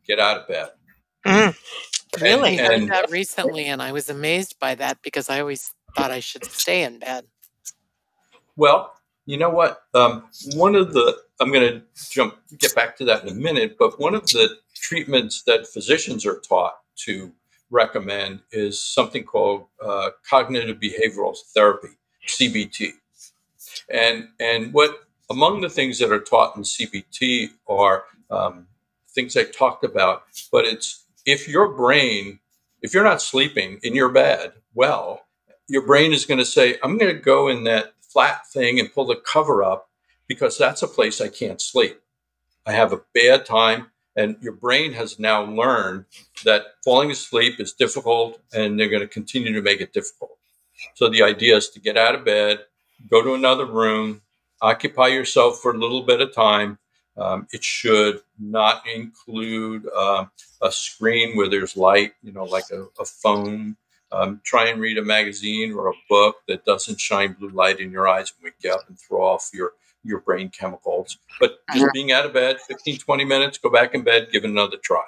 [0.07, 0.69] get out of bed.
[1.27, 1.57] Mm.
[2.21, 2.59] Really?
[2.59, 6.11] And, I heard that recently, and I was amazed by that because I always thought
[6.11, 7.25] I should stay in bed.
[8.55, 8.93] Well,
[9.29, 9.83] you know what?
[9.93, 10.25] Um,
[10.55, 14.01] one of the I'm going to jump get back to that in a minute, but
[14.01, 17.31] one of the treatments that physicians are taught to
[17.71, 21.91] recommend is something called uh, cognitive behavioral therapy
[22.27, 22.93] (CBT),
[23.91, 28.67] and and what among the things that are taught in CBT are um,
[29.11, 32.39] things I talked about, but it's if your brain,
[32.81, 35.21] if you're not sleeping in your bed well,
[35.69, 38.93] your brain is going to say, I'm going to go in that flat thing and
[38.93, 39.89] pull the cover up
[40.27, 42.01] because that's a place I can't sleep.
[42.67, 43.89] I have a bad time.
[44.17, 46.07] And your brain has now learned
[46.45, 50.37] that falling asleep is difficult and they're going to continue to make it difficult.
[50.95, 52.61] So the idea is to get out of bed,
[53.09, 54.23] go to another room,
[54.61, 56.79] occupy yourself for a little bit of time,
[57.19, 60.27] um, it should not include uh,
[60.63, 63.77] a screen where there's light, you know, like a, a phone.
[64.11, 67.91] Um, try and read a magazine or a book that doesn't shine blue light in
[67.91, 71.19] your eyes and wake you up and throw off your, your brain chemicals.
[71.39, 71.91] But just uh-huh.
[71.93, 75.05] being out of bed, 15, 20 minutes, go back in bed, give it another try.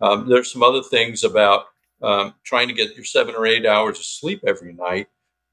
[0.00, 1.66] Um, there's some other things about
[2.02, 5.08] um, trying to get your seven or eight hours of sleep every night.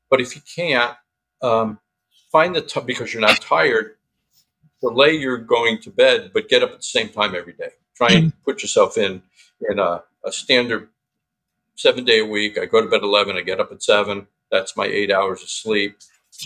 [0.10, 0.96] But if you can't,
[1.42, 1.80] um,
[2.32, 3.96] find the time because you're not tired,
[4.82, 7.70] delay your going to bed, but get up at the same time every day.
[7.96, 8.44] Try and mm-hmm.
[8.44, 9.22] put yourself in
[9.70, 10.90] in a, a standard
[11.82, 12.58] seven day a week.
[12.58, 13.38] I go to bed eleven.
[13.38, 14.28] I get up at seven.
[14.52, 15.98] That's my eight hours of sleep.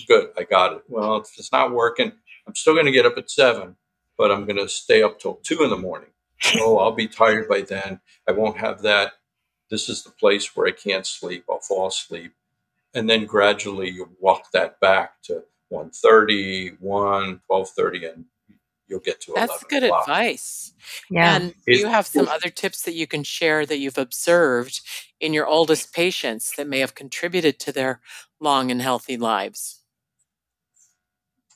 [0.07, 0.83] Good, I got it.
[0.89, 2.11] Well, if it's not working,
[2.47, 3.75] I'm still going to get up at seven,
[4.17, 6.09] but I'm going to stay up till two in the morning.
[6.59, 7.99] Oh, I'll be tired by then.
[8.27, 9.13] I won't have that.
[9.69, 11.45] This is the place where I can't sleep.
[11.49, 12.33] I'll fall asleep.
[12.93, 18.25] And then gradually you walk that back to 1.30, 1, 12.30, and
[18.88, 20.03] you'll get to That's good o'clock.
[20.03, 20.73] advice.
[21.09, 21.36] Yeah.
[21.36, 24.81] And do you have some other tips that you can share that you've observed
[25.19, 28.01] in your oldest patients that may have contributed to their
[28.39, 29.81] long and healthy lives?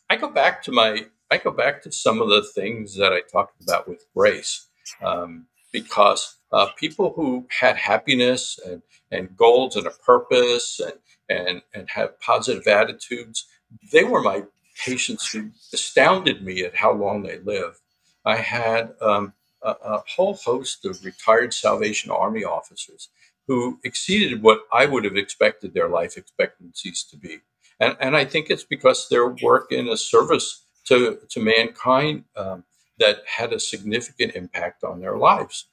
[0.09, 3.21] I go back to my I go back to some of the things that I
[3.21, 4.67] talked about with Grace,
[5.03, 10.93] um, because uh, people who had happiness and, and goals and a purpose and,
[11.30, 13.45] and, and have positive attitudes
[13.91, 14.43] they were my
[14.86, 17.80] patients who astounded me at how long they lived.
[18.25, 23.09] I had um, a, a, whole host of retired Salvation Army officers
[23.47, 27.39] who exceeded what I would have expected their life expectancies to be.
[27.80, 32.63] And, and I think it's because their work in a service to, to mankind um,
[32.99, 35.67] that had a significant impact on their lives.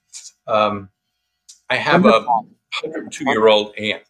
[0.47, 0.89] Um,
[1.69, 4.05] I have a 102 year old aunt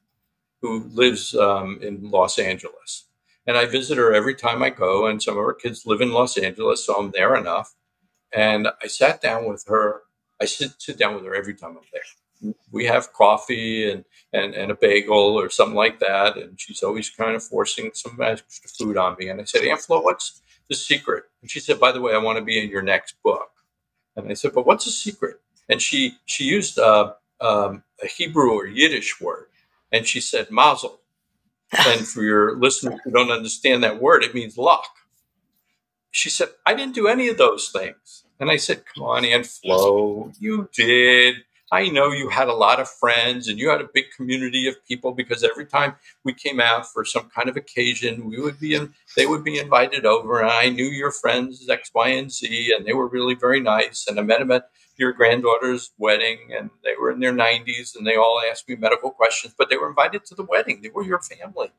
[0.60, 3.05] who lives um, in Los Angeles
[3.46, 5.06] and I visit her every time I go.
[5.06, 7.74] And some of her kids live in Los Angeles, so I'm there enough.
[8.34, 10.02] And I sat down with her.
[10.40, 12.54] I sit sit down with her every time I'm there.
[12.72, 16.36] We have coffee and, and, and a bagel or something like that.
[16.38, 19.28] And she's always kind of forcing some extra food on me.
[19.28, 21.24] And I said, Aunt Flo, what's the secret?
[21.42, 23.50] And she said, By the way, I want to be in your next book.
[24.16, 25.40] And I said, But what's the secret?
[25.68, 29.46] And she she used uh, um, a Hebrew or Yiddish word,
[29.92, 31.00] and she said mazel
[31.72, 34.88] and for your listeners who don't understand that word, it means luck.
[36.10, 38.24] She said, I didn't do any of those things.
[38.38, 41.36] And I said, Come on, Aunt Flo, you did.
[41.72, 44.84] I know you had a lot of friends and you had a big community of
[44.86, 48.74] people because every time we came out for some kind of occasion, we would be
[48.74, 50.40] in, they would be invited over.
[50.40, 54.06] And I knew your friends X, Y, and Z, and they were really very nice.
[54.06, 58.06] And I met them at your granddaughter's wedding, and they were in their 90s, and
[58.06, 60.80] they all asked me medical questions, but they were invited to the wedding.
[60.82, 61.70] They were your family.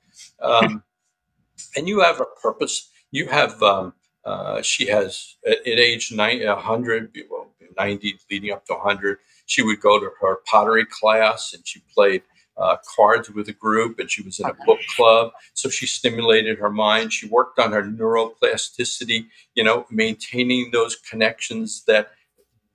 [0.42, 0.84] Um,
[1.76, 2.90] and you have a purpose.
[3.12, 8.66] You have, um, uh, she has, at, at age 90, 100, well, 90 leading up
[8.66, 9.18] to 100,
[9.48, 12.22] she would go to her pottery class and she played
[12.58, 15.32] uh, cards with a group and she was in a book club.
[15.54, 17.14] So she stimulated her mind.
[17.14, 22.12] She worked on her neuroplasticity, you know, maintaining those connections that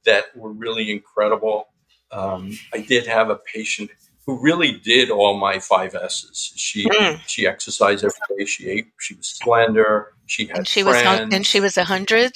[0.05, 1.69] that were really incredible.
[2.11, 3.91] Um, I did have a patient
[4.27, 6.53] who really did all my five S's.
[6.57, 7.21] She mm.
[7.27, 8.45] she exercised every day.
[8.45, 8.87] She ate.
[8.99, 10.15] She was slender.
[10.27, 11.27] She had and she friends.
[11.27, 12.33] was and she was a hundred.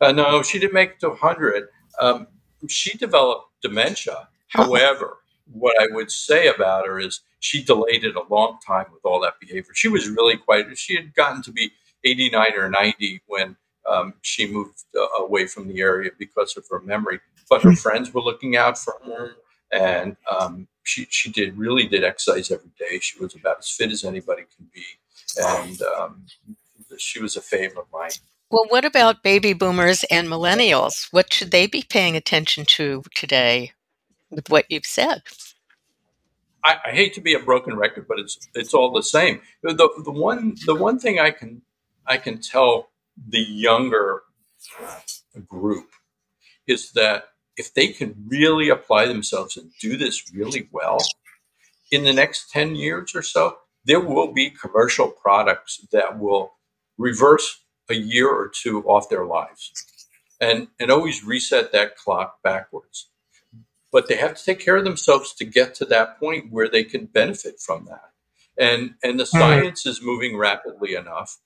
[0.00, 1.68] Uh, no, she didn't make it to hundred.
[2.00, 2.26] Um,
[2.68, 4.28] she developed dementia.
[4.48, 5.18] However,
[5.52, 9.20] what I would say about her is she delayed it a long time with all
[9.20, 9.72] that behavior.
[9.74, 10.76] She was really quite.
[10.76, 11.72] She had gotten to be
[12.04, 13.56] eighty nine or ninety when
[13.88, 17.20] um, she moved uh, away from the area because of her memory.
[17.48, 17.76] But her hmm.
[17.76, 19.32] friends were looking out for her,
[19.72, 22.98] and um, she she did really did exercise every day.
[23.00, 24.84] She was about as fit as anybody can be,
[25.38, 26.26] and um,
[26.98, 28.10] she was a favorite of mine.
[28.50, 31.06] Well, what about baby boomers and millennials?
[31.12, 33.72] What should they be paying attention to today
[34.28, 35.22] with what you've said?
[36.64, 39.40] I, I, hate to be a broken record, but it's it's all the same.
[39.62, 41.62] The, the one the one thing I can
[42.06, 44.22] I can tell the younger
[45.48, 45.90] group
[46.66, 50.98] is that if they can really apply themselves and do this really well,
[51.90, 56.54] in the next 10 years or so, there will be commercial products that will
[56.98, 57.60] reverse
[57.90, 59.72] a year or two off their lives
[60.40, 63.10] and, and always reset that clock backwards.
[63.92, 66.84] But they have to take care of themselves to get to that point where they
[66.84, 68.10] can benefit from that.
[68.56, 69.38] And, and the hmm.
[69.38, 71.38] science is moving rapidly enough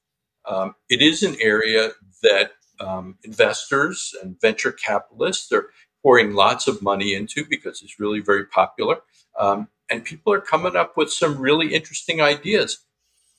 [0.46, 1.92] um, it is an area
[2.22, 5.70] that um, investors and venture capitalists are
[6.02, 8.98] pouring lots of money into because it's really very popular.
[9.38, 12.78] Um, and people are coming up with some really interesting ideas.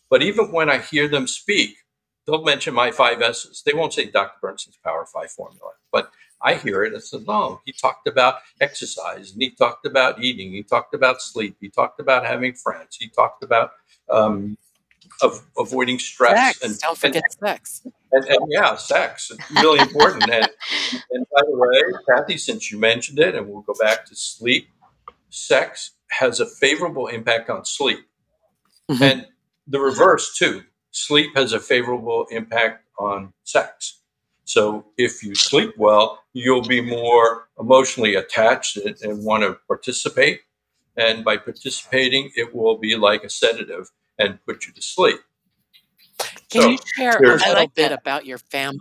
[0.10, 1.78] But even when I hear them speak,
[2.26, 3.64] they'll mention my five S's.
[3.66, 4.38] They won't say Dr.
[4.42, 6.12] Bernstein's Power Five formula, but
[6.42, 10.52] I hear it and say, no, he talked about exercise and he talked about eating.
[10.52, 11.58] He talked about sleep.
[11.60, 12.98] He talked about having friends.
[13.00, 13.72] He talked about
[14.10, 14.58] um,
[15.22, 16.58] of avoiding stress.
[16.58, 16.64] Sex.
[16.64, 17.82] And, Don't forget and, sex.
[18.12, 19.32] And, and, yeah, sex.
[19.32, 20.24] It's really important.
[20.30, 20.48] and,
[21.12, 24.70] and by the way, Kathy, since you mentioned it, and we'll go back to sleep,
[25.30, 28.00] sex has a favorable impact on sleep.
[28.90, 29.04] Mm-hmm.
[29.04, 29.28] And
[29.68, 30.64] the reverse, too.
[30.96, 34.00] Sleep has a favorable impact on sex.
[34.46, 40.42] So if you sleep well, you'll be more emotionally attached and, and want to participate.
[40.96, 45.18] And by participating, it will be like a sedative and put you to sleep.
[46.50, 48.00] Can so, you share a little like bit that.
[48.00, 48.80] about your family?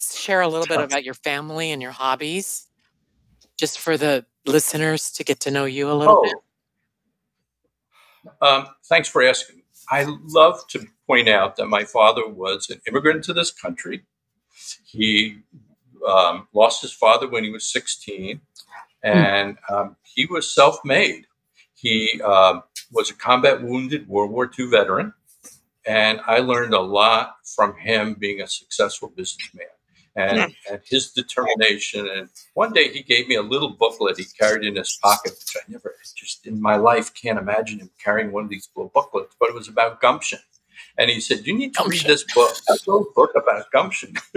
[0.00, 2.68] Share a little bit about your family and your hobbies,
[3.56, 6.22] just for the listeners to get to know you a little oh.
[6.22, 6.34] bit.
[8.40, 9.57] Um, thanks for asking.
[9.90, 14.04] I love to point out that my father was an immigrant to this country.
[14.84, 15.38] He
[16.06, 18.40] um, lost his father when he was 16,
[19.02, 19.08] hmm.
[19.08, 21.26] and um, he was self made.
[21.74, 22.62] He um,
[22.92, 25.14] was a combat wounded World War II veteran.
[25.86, 29.68] And I learned a lot from him being a successful businessman
[30.18, 30.54] and, mm.
[30.70, 32.08] and his determination.
[32.08, 35.56] And one day he gave me a little booklet he carried in his pocket, which
[35.56, 39.34] I never just in my life can't imagine him carrying one of these little booklets,
[39.38, 40.40] but it was about gumption.
[40.96, 42.08] And he said, You need to gumption.
[42.08, 42.56] read this book.
[42.68, 44.14] A little book about gumption.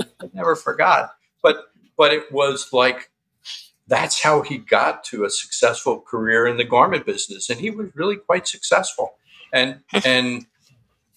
[0.00, 1.16] I never forgot.
[1.42, 1.66] But
[1.96, 3.10] but it was like
[3.88, 7.88] that's how he got to a successful career in the garment business, and he was
[7.94, 9.14] really quite successful.
[9.52, 10.46] And and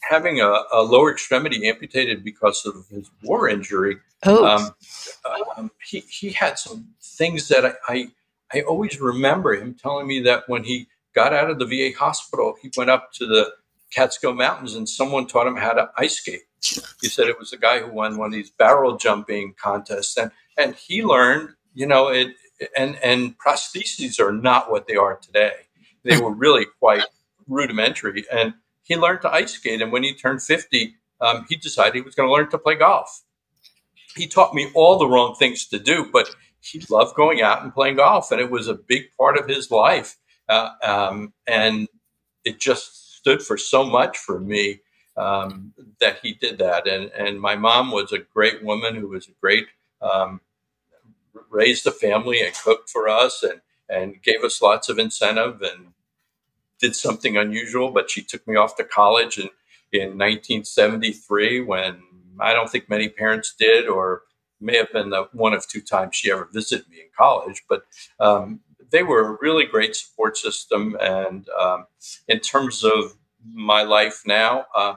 [0.02, 4.46] having a, a lower extremity amputated because of his war injury, oh.
[4.46, 4.76] um,
[5.58, 8.08] um, he he had some things that I, I
[8.54, 12.56] I always remember him telling me that when he got out of the VA hospital,
[12.62, 13.52] he went up to the
[13.92, 16.44] Catskill Mountains and someone taught him how to ice skate.
[17.02, 20.32] He said it was the guy who won one of these barrel jumping contests, and
[20.58, 22.36] and he learned, you know, it
[22.76, 25.54] and and prostheses are not what they are today.
[26.04, 27.04] They were really quite
[27.48, 28.26] rudimentary.
[28.32, 28.54] And
[28.90, 29.82] he learned to ice skate.
[29.82, 32.76] And when he turned 50, um, he decided he was going to learn to play
[32.76, 33.24] golf.
[34.16, 36.30] He taught me all the wrong things to do, but
[36.60, 38.32] he loved going out and playing golf.
[38.32, 40.18] And it was a big part of his life.
[40.50, 41.88] Uh, um, and
[42.44, 44.80] it just stood for so much for me
[45.16, 46.88] um, that he did that.
[46.88, 49.68] And, and my mom was a great woman who was a great
[50.02, 50.42] um,
[51.50, 55.94] raised a family and cooked for us and, and gave us lots of incentive and
[56.80, 57.92] did something unusual.
[57.92, 59.50] But she took me off to college in,
[59.92, 62.02] in 1973 when
[62.40, 64.24] I don't think many parents did, or
[64.62, 67.64] may have been the one of two times she ever visited me in college.
[67.68, 67.84] But
[68.20, 68.62] um,
[68.92, 70.98] they were a really great support system.
[71.00, 71.86] And um,
[72.28, 73.16] in terms of
[73.46, 74.96] my life now, uh,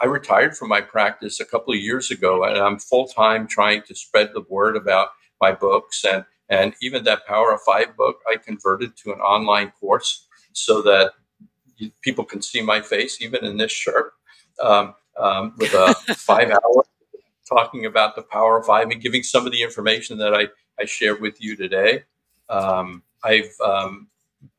[0.00, 3.82] I retired from my practice a couple of years ago, and I'm full time trying
[3.82, 5.08] to spread the word about
[5.40, 9.72] my books and and even that Power of Five book I converted to an online
[9.80, 11.12] course so that
[12.02, 14.12] people can see my face even in this shirt
[14.62, 16.84] um, um, with a five hour
[17.48, 20.48] talking about the Power of Five and giving some of the information that I
[20.80, 22.04] I shared with you today.
[22.48, 24.08] Um, I've um,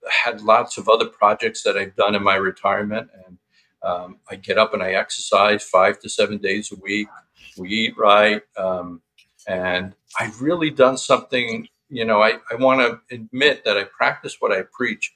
[0.09, 3.37] had lots of other projects that I've done in my retirement and
[3.83, 7.07] um, I get up and I exercise five to seven days a week.
[7.57, 8.41] We eat right.
[8.57, 9.01] Um,
[9.47, 14.37] and I've really done something, you know, I, I want to admit that I practice
[14.39, 15.13] what I preach.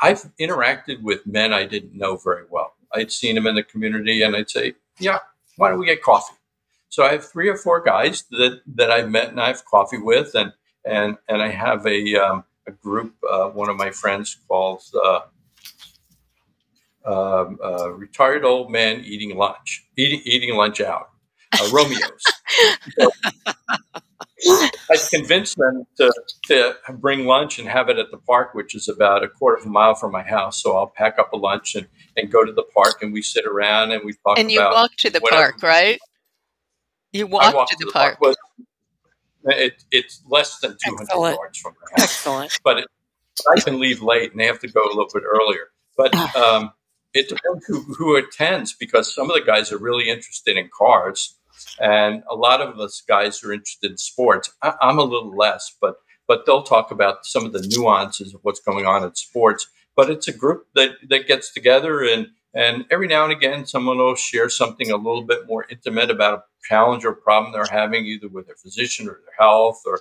[0.00, 2.74] I've interacted with men I didn't know very well.
[2.92, 5.18] I'd seen them in the community and I'd say, yeah,
[5.56, 6.34] why don't we get coffee?
[6.88, 9.98] So I have three or four guys that, that I've met and I have coffee
[9.98, 10.34] with.
[10.34, 10.52] And,
[10.84, 15.20] and, and I have a, um, a group, uh, one of my friends calls uh,
[17.04, 21.10] um, uh, retired old man eating lunch, eating, eating lunch out,
[21.54, 22.22] uh, Romeo's.
[22.98, 23.10] so,
[24.46, 26.12] I convinced them to,
[26.46, 29.66] to bring lunch and have it at the park, which is about a quarter of
[29.66, 30.62] a mile from my house.
[30.62, 31.86] So I'll pack up a lunch and,
[32.16, 34.92] and go to the park and we sit around and we talk And you walk
[34.98, 35.52] to the whatever.
[35.52, 35.98] park, right?
[37.12, 38.18] You walk, walk to the, the park.
[38.20, 38.36] park.
[39.44, 41.36] It, it's less than 200 Excellent.
[41.36, 42.10] yards from my house.
[42.10, 42.58] Excellent.
[42.62, 42.86] but it,
[43.50, 45.68] I can leave late and they have to go a little bit earlier.
[45.96, 46.72] But um,
[47.14, 51.37] it depends who, who attends because some of the guys are really interested in cars,
[51.80, 54.52] and a lot of us guys are interested in sports.
[54.62, 55.96] I, I'm a little less, but
[56.26, 59.66] but they'll talk about some of the nuances of what's going on in sports.
[59.96, 62.28] But it's a group that that gets together and.
[62.54, 66.38] And every now and again, someone will share something a little bit more intimate about
[66.38, 70.00] a challenge or problem they're having, either with their physician or their health, or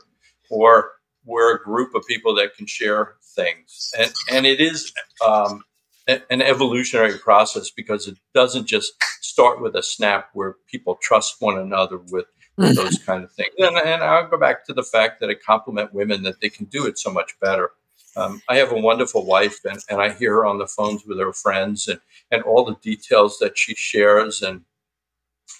[0.49, 0.91] or
[1.25, 3.91] we're a group of people that can share things.
[3.99, 4.93] And and it is
[5.27, 5.63] um,
[6.07, 11.57] an evolutionary process because it doesn't just start with a snap where people trust one
[11.57, 12.25] another with,
[12.57, 13.53] those kind of things.
[13.59, 16.65] And, and, I'll go back to the fact that I compliment women that they can
[16.65, 17.69] do it so much better.
[18.15, 21.19] Um, I have a wonderful wife, and, and I hear her on the phones with
[21.19, 21.99] her friends and,
[22.31, 24.61] and all the details that she shares, and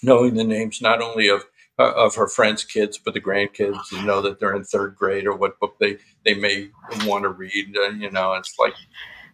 [0.02, 1.44] knowing the names not only of
[1.78, 5.24] uh, of her friends' kids, but the grandkids, you know that they're in third grade
[5.24, 6.68] or what book they they may
[7.04, 7.76] want to read.
[7.76, 8.74] Uh, you know, it's like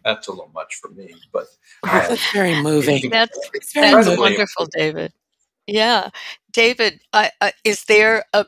[0.05, 1.47] that's a little much for me, but
[1.83, 3.09] uh, That's very moving.
[3.11, 3.37] That's
[3.73, 4.19] that's moving.
[4.19, 5.11] wonderful, David.
[5.67, 6.09] Yeah,
[6.51, 8.45] David, I, I, is there a?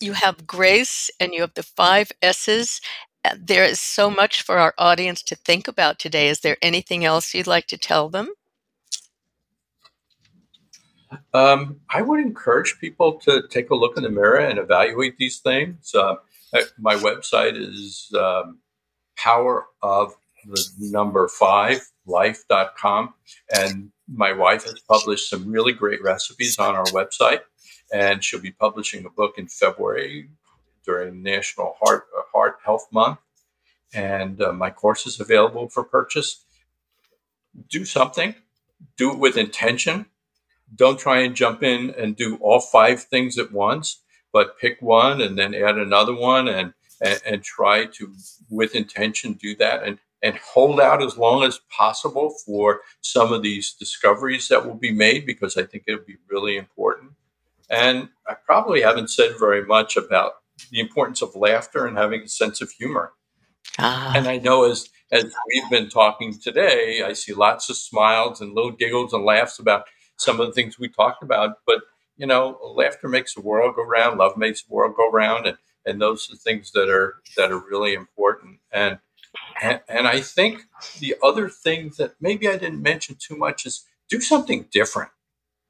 [0.00, 2.80] You have grace, and you have the five S's.
[3.38, 6.28] There is so much for our audience to think about today.
[6.28, 8.30] Is there anything else you'd like to tell them?
[11.34, 15.38] um, I would encourage people to take a look in the mirror and evaluate these
[15.38, 15.94] things.
[15.94, 16.16] Uh,
[16.52, 18.58] uh, my website is um,
[19.16, 20.14] power of
[20.46, 23.14] the number five life.com
[23.54, 27.40] and my wife has published some really great recipes on our website.
[27.92, 30.28] And she'll be publishing a book in february
[30.84, 33.18] during national heart uh, heart health month.
[33.94, 36.44] And uh, my course is available for purchase.
[37.70, 38.34] Do something.
[38.96, 40.06] Do it with intention.
[40.74, 44.00] Don't try and jump in and do all five things at once
[44.34, 48.14] but pick one and then add another one and and, and try to
[48.50, 49.82] with intention do that.
[49.82, 54.74] And and hold out as long as possible for some of these discoveries that will
[54.74, 57.12] be made because I think it'll be really important.
[57.68, 60.32] And I probably haven't said very much about
[60.70, 63.12] the importance of laughter and having a sense of humor.
[63.78, 68.40] Ah, And I know as as we've been talking today, I see lots of smiles
[68.40, 69.84] and little giggles and laughs about
[70.16, 71.58] some of the things we talked about.
[71.66, 71.82] But
[72.16, 75.58] you know, laughter makes the world go round, love makes the world go round, and
[75.84, 78.60] and those are things that are that are really important.
[78.72, 78.98] And
[79.62, 80.62] and, and I think
[80.98, 85.10] the other thing that maybe I didn't mention too much is do something different.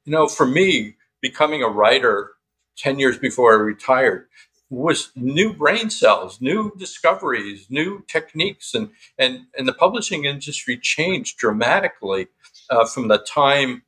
[0.04, 2.32] You know, for me, becoming a writer
[2.78, 4.26] 10 years before I retired
[4.70, 8.74] was new brain cells, new discoveries, new techniques.
[8.74, 12.28] And, and, and the publishing industry changed dramatically
[12.70, 13.82] uh, from the time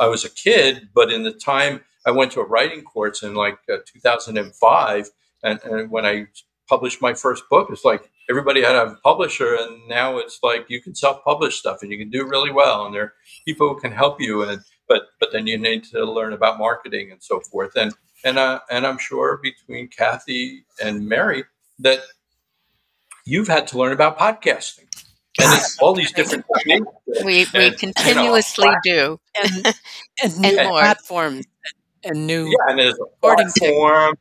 [0.00, 3.34] I was a kid, but in the time I went to a writing course in
[3.34, 5.10] like uh, 2005,
[5.44, 6.26] and, and when I
[6.68, 10.80] published my first book, it's like everybody had a publisher, and now it's like you
[10.80, 13.12] can self-publish stuff and you can do really well, and there are
[13.44, 14.42] people who can help you.
[14.42, 17.72] And but but then you need to learn about marketing and so forth.
[17.76, 17.92] And
[18.24, 21.44] and uh, and I'm sure between Kathy and Mary
[21.78, 22.00] that
[23.24, 24.86] you've had to learn about podcasting
[25.40, 26.86] and it's all these different techniques.
[27.24, 29.74] We we and, continuously you know, do, and,
[30.22, 31.46] and new and, platforms
[32.04, 34.16] and new yeah, and there's a platform,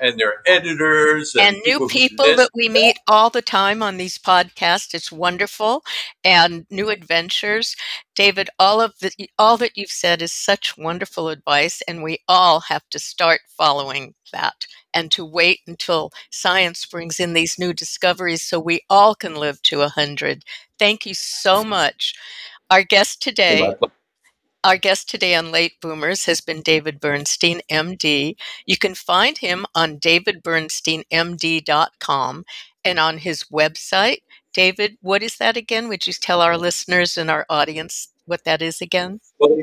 [0.00, 4.18] and their editors and, and new people that we meet all the time on these
[4.18, 4.94] podcasts.
[4.94, 5.82] It's wonderful,
[6.24, 7.76] and new adventures.
[8.14, 12.60] David, all of the all that you've said is such wonderful advice, and we all
[12.60, 18.42] have to start following that and to wait until science brings in these new discoveries
[18.42, 20.42] so we all can live to a hundred.
[20.78, 22.14] Thank you so much.
[22.70, 23.74] Our guest today
[24.66, 28.34] our guest today on Late Boomers has been David Bernstein, MD.
[28.66, 32.44] You can find him on davidbernsteinmd.com
[32.84, 34.22] and on his website.
[34.52, 35.86] David, what is that again?
[35.86, 39.20] Would you tell our listeners and our audience what that is again?
[39.38, 39.56] Well,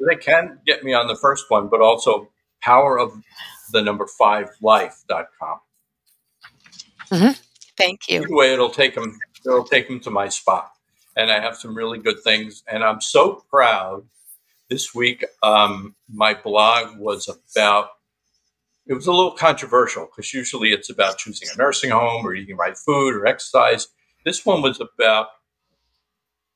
[0.00, 2.28] they can get me on the first one, but also
[2.60, 3.12] power of
[3.70, 5.60] the number five life.com.
[7.12, 7.40] Mm-hmm.
[7.76, 8.22] Thank you.
[8.22, 10.72] Either way, it'll take them, it'll take them to my spot.
[11.14, 12.64] And I have some really good things.
[12.66, 14.02] And I'm so proud
[14.68, 17.90] this week, um, my blog was about,
[18.86, 22.56] it was a little controversial because usually it's about choosing a nursing home or eating
[22.56, 23.88] right food or exercise.
[24.24, 25.28] This one was about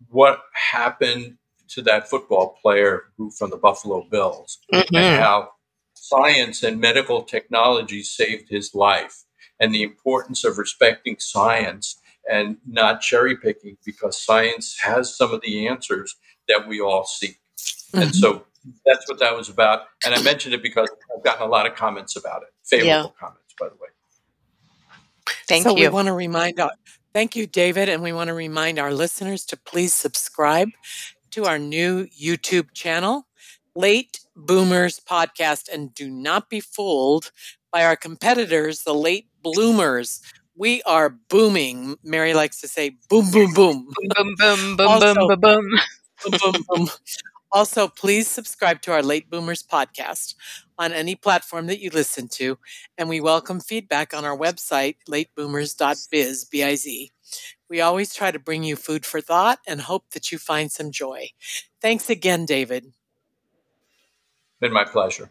[0.08, 1.36] what happened
[1.68, 4.94] to that football player who from the Buffalo Bills mm-hmm.
[4.94, 5.50] and how
[5.94, 9.24] science and medical technology saved his life
[9.58, 12.00] and the importance of respecting science
[12.30, 16.16] and not cherry picking because science has some of the answers
[16.48, 17.38] that we all seek.
[17.92, 18.02] Mm-hmm.
[18.02, 18.44] And so
[18.86, 19.82] that's what that was about.
[20.04, 23.06] And I mentioned it because I've gotten a lot of comments about it, favorable yeah.
[23.18, 23.88] comments, by the way.
[25.46, 25.70] Thank you.
[25.70, 25.88] so you.
[25.88, 26.72] we want to remind, our,
[27.12, 30.70] thank you, David, and we want to remind our listeners to please subscribe
[31.32, 33.26] to our new YouTube channel,
[33.74, 37.30] Late Boomers Podcast, and do not be fooled
[37.72, 40.20] by our competitors, the Late Bloomers.
[40.54, 41.96] We are booming.
[42.04, 45.70] Mary likes to say, boom, boom, boom, boom, boom, boom, also, boom, boom, boom.
[46.22, 46.90] boom, boom, boom.
[47.52, 50.34] Also, please subscribe to our Late Boomers podcast
[50.78, 52.58] on any platform that you listen to,
[52.96, 57.10] and we welcome feedback on our website, lateboomers.biz, B-I-Z.
[57.68, 60.90] We always try to bring you food for thought and hope that you find some
[60.90, 61.28] joy.
[61.82, 62.92] Thanks again, David.
[64.60, 65.30] Been my pleasure.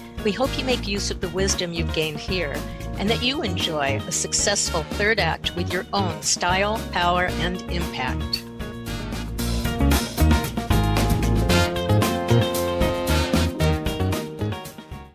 [0.23, 2.55] We hope you make use of the wisdom you've gained here
[2.97, 8.43] and that you enjoy a successful third act with your own style, power, and impact.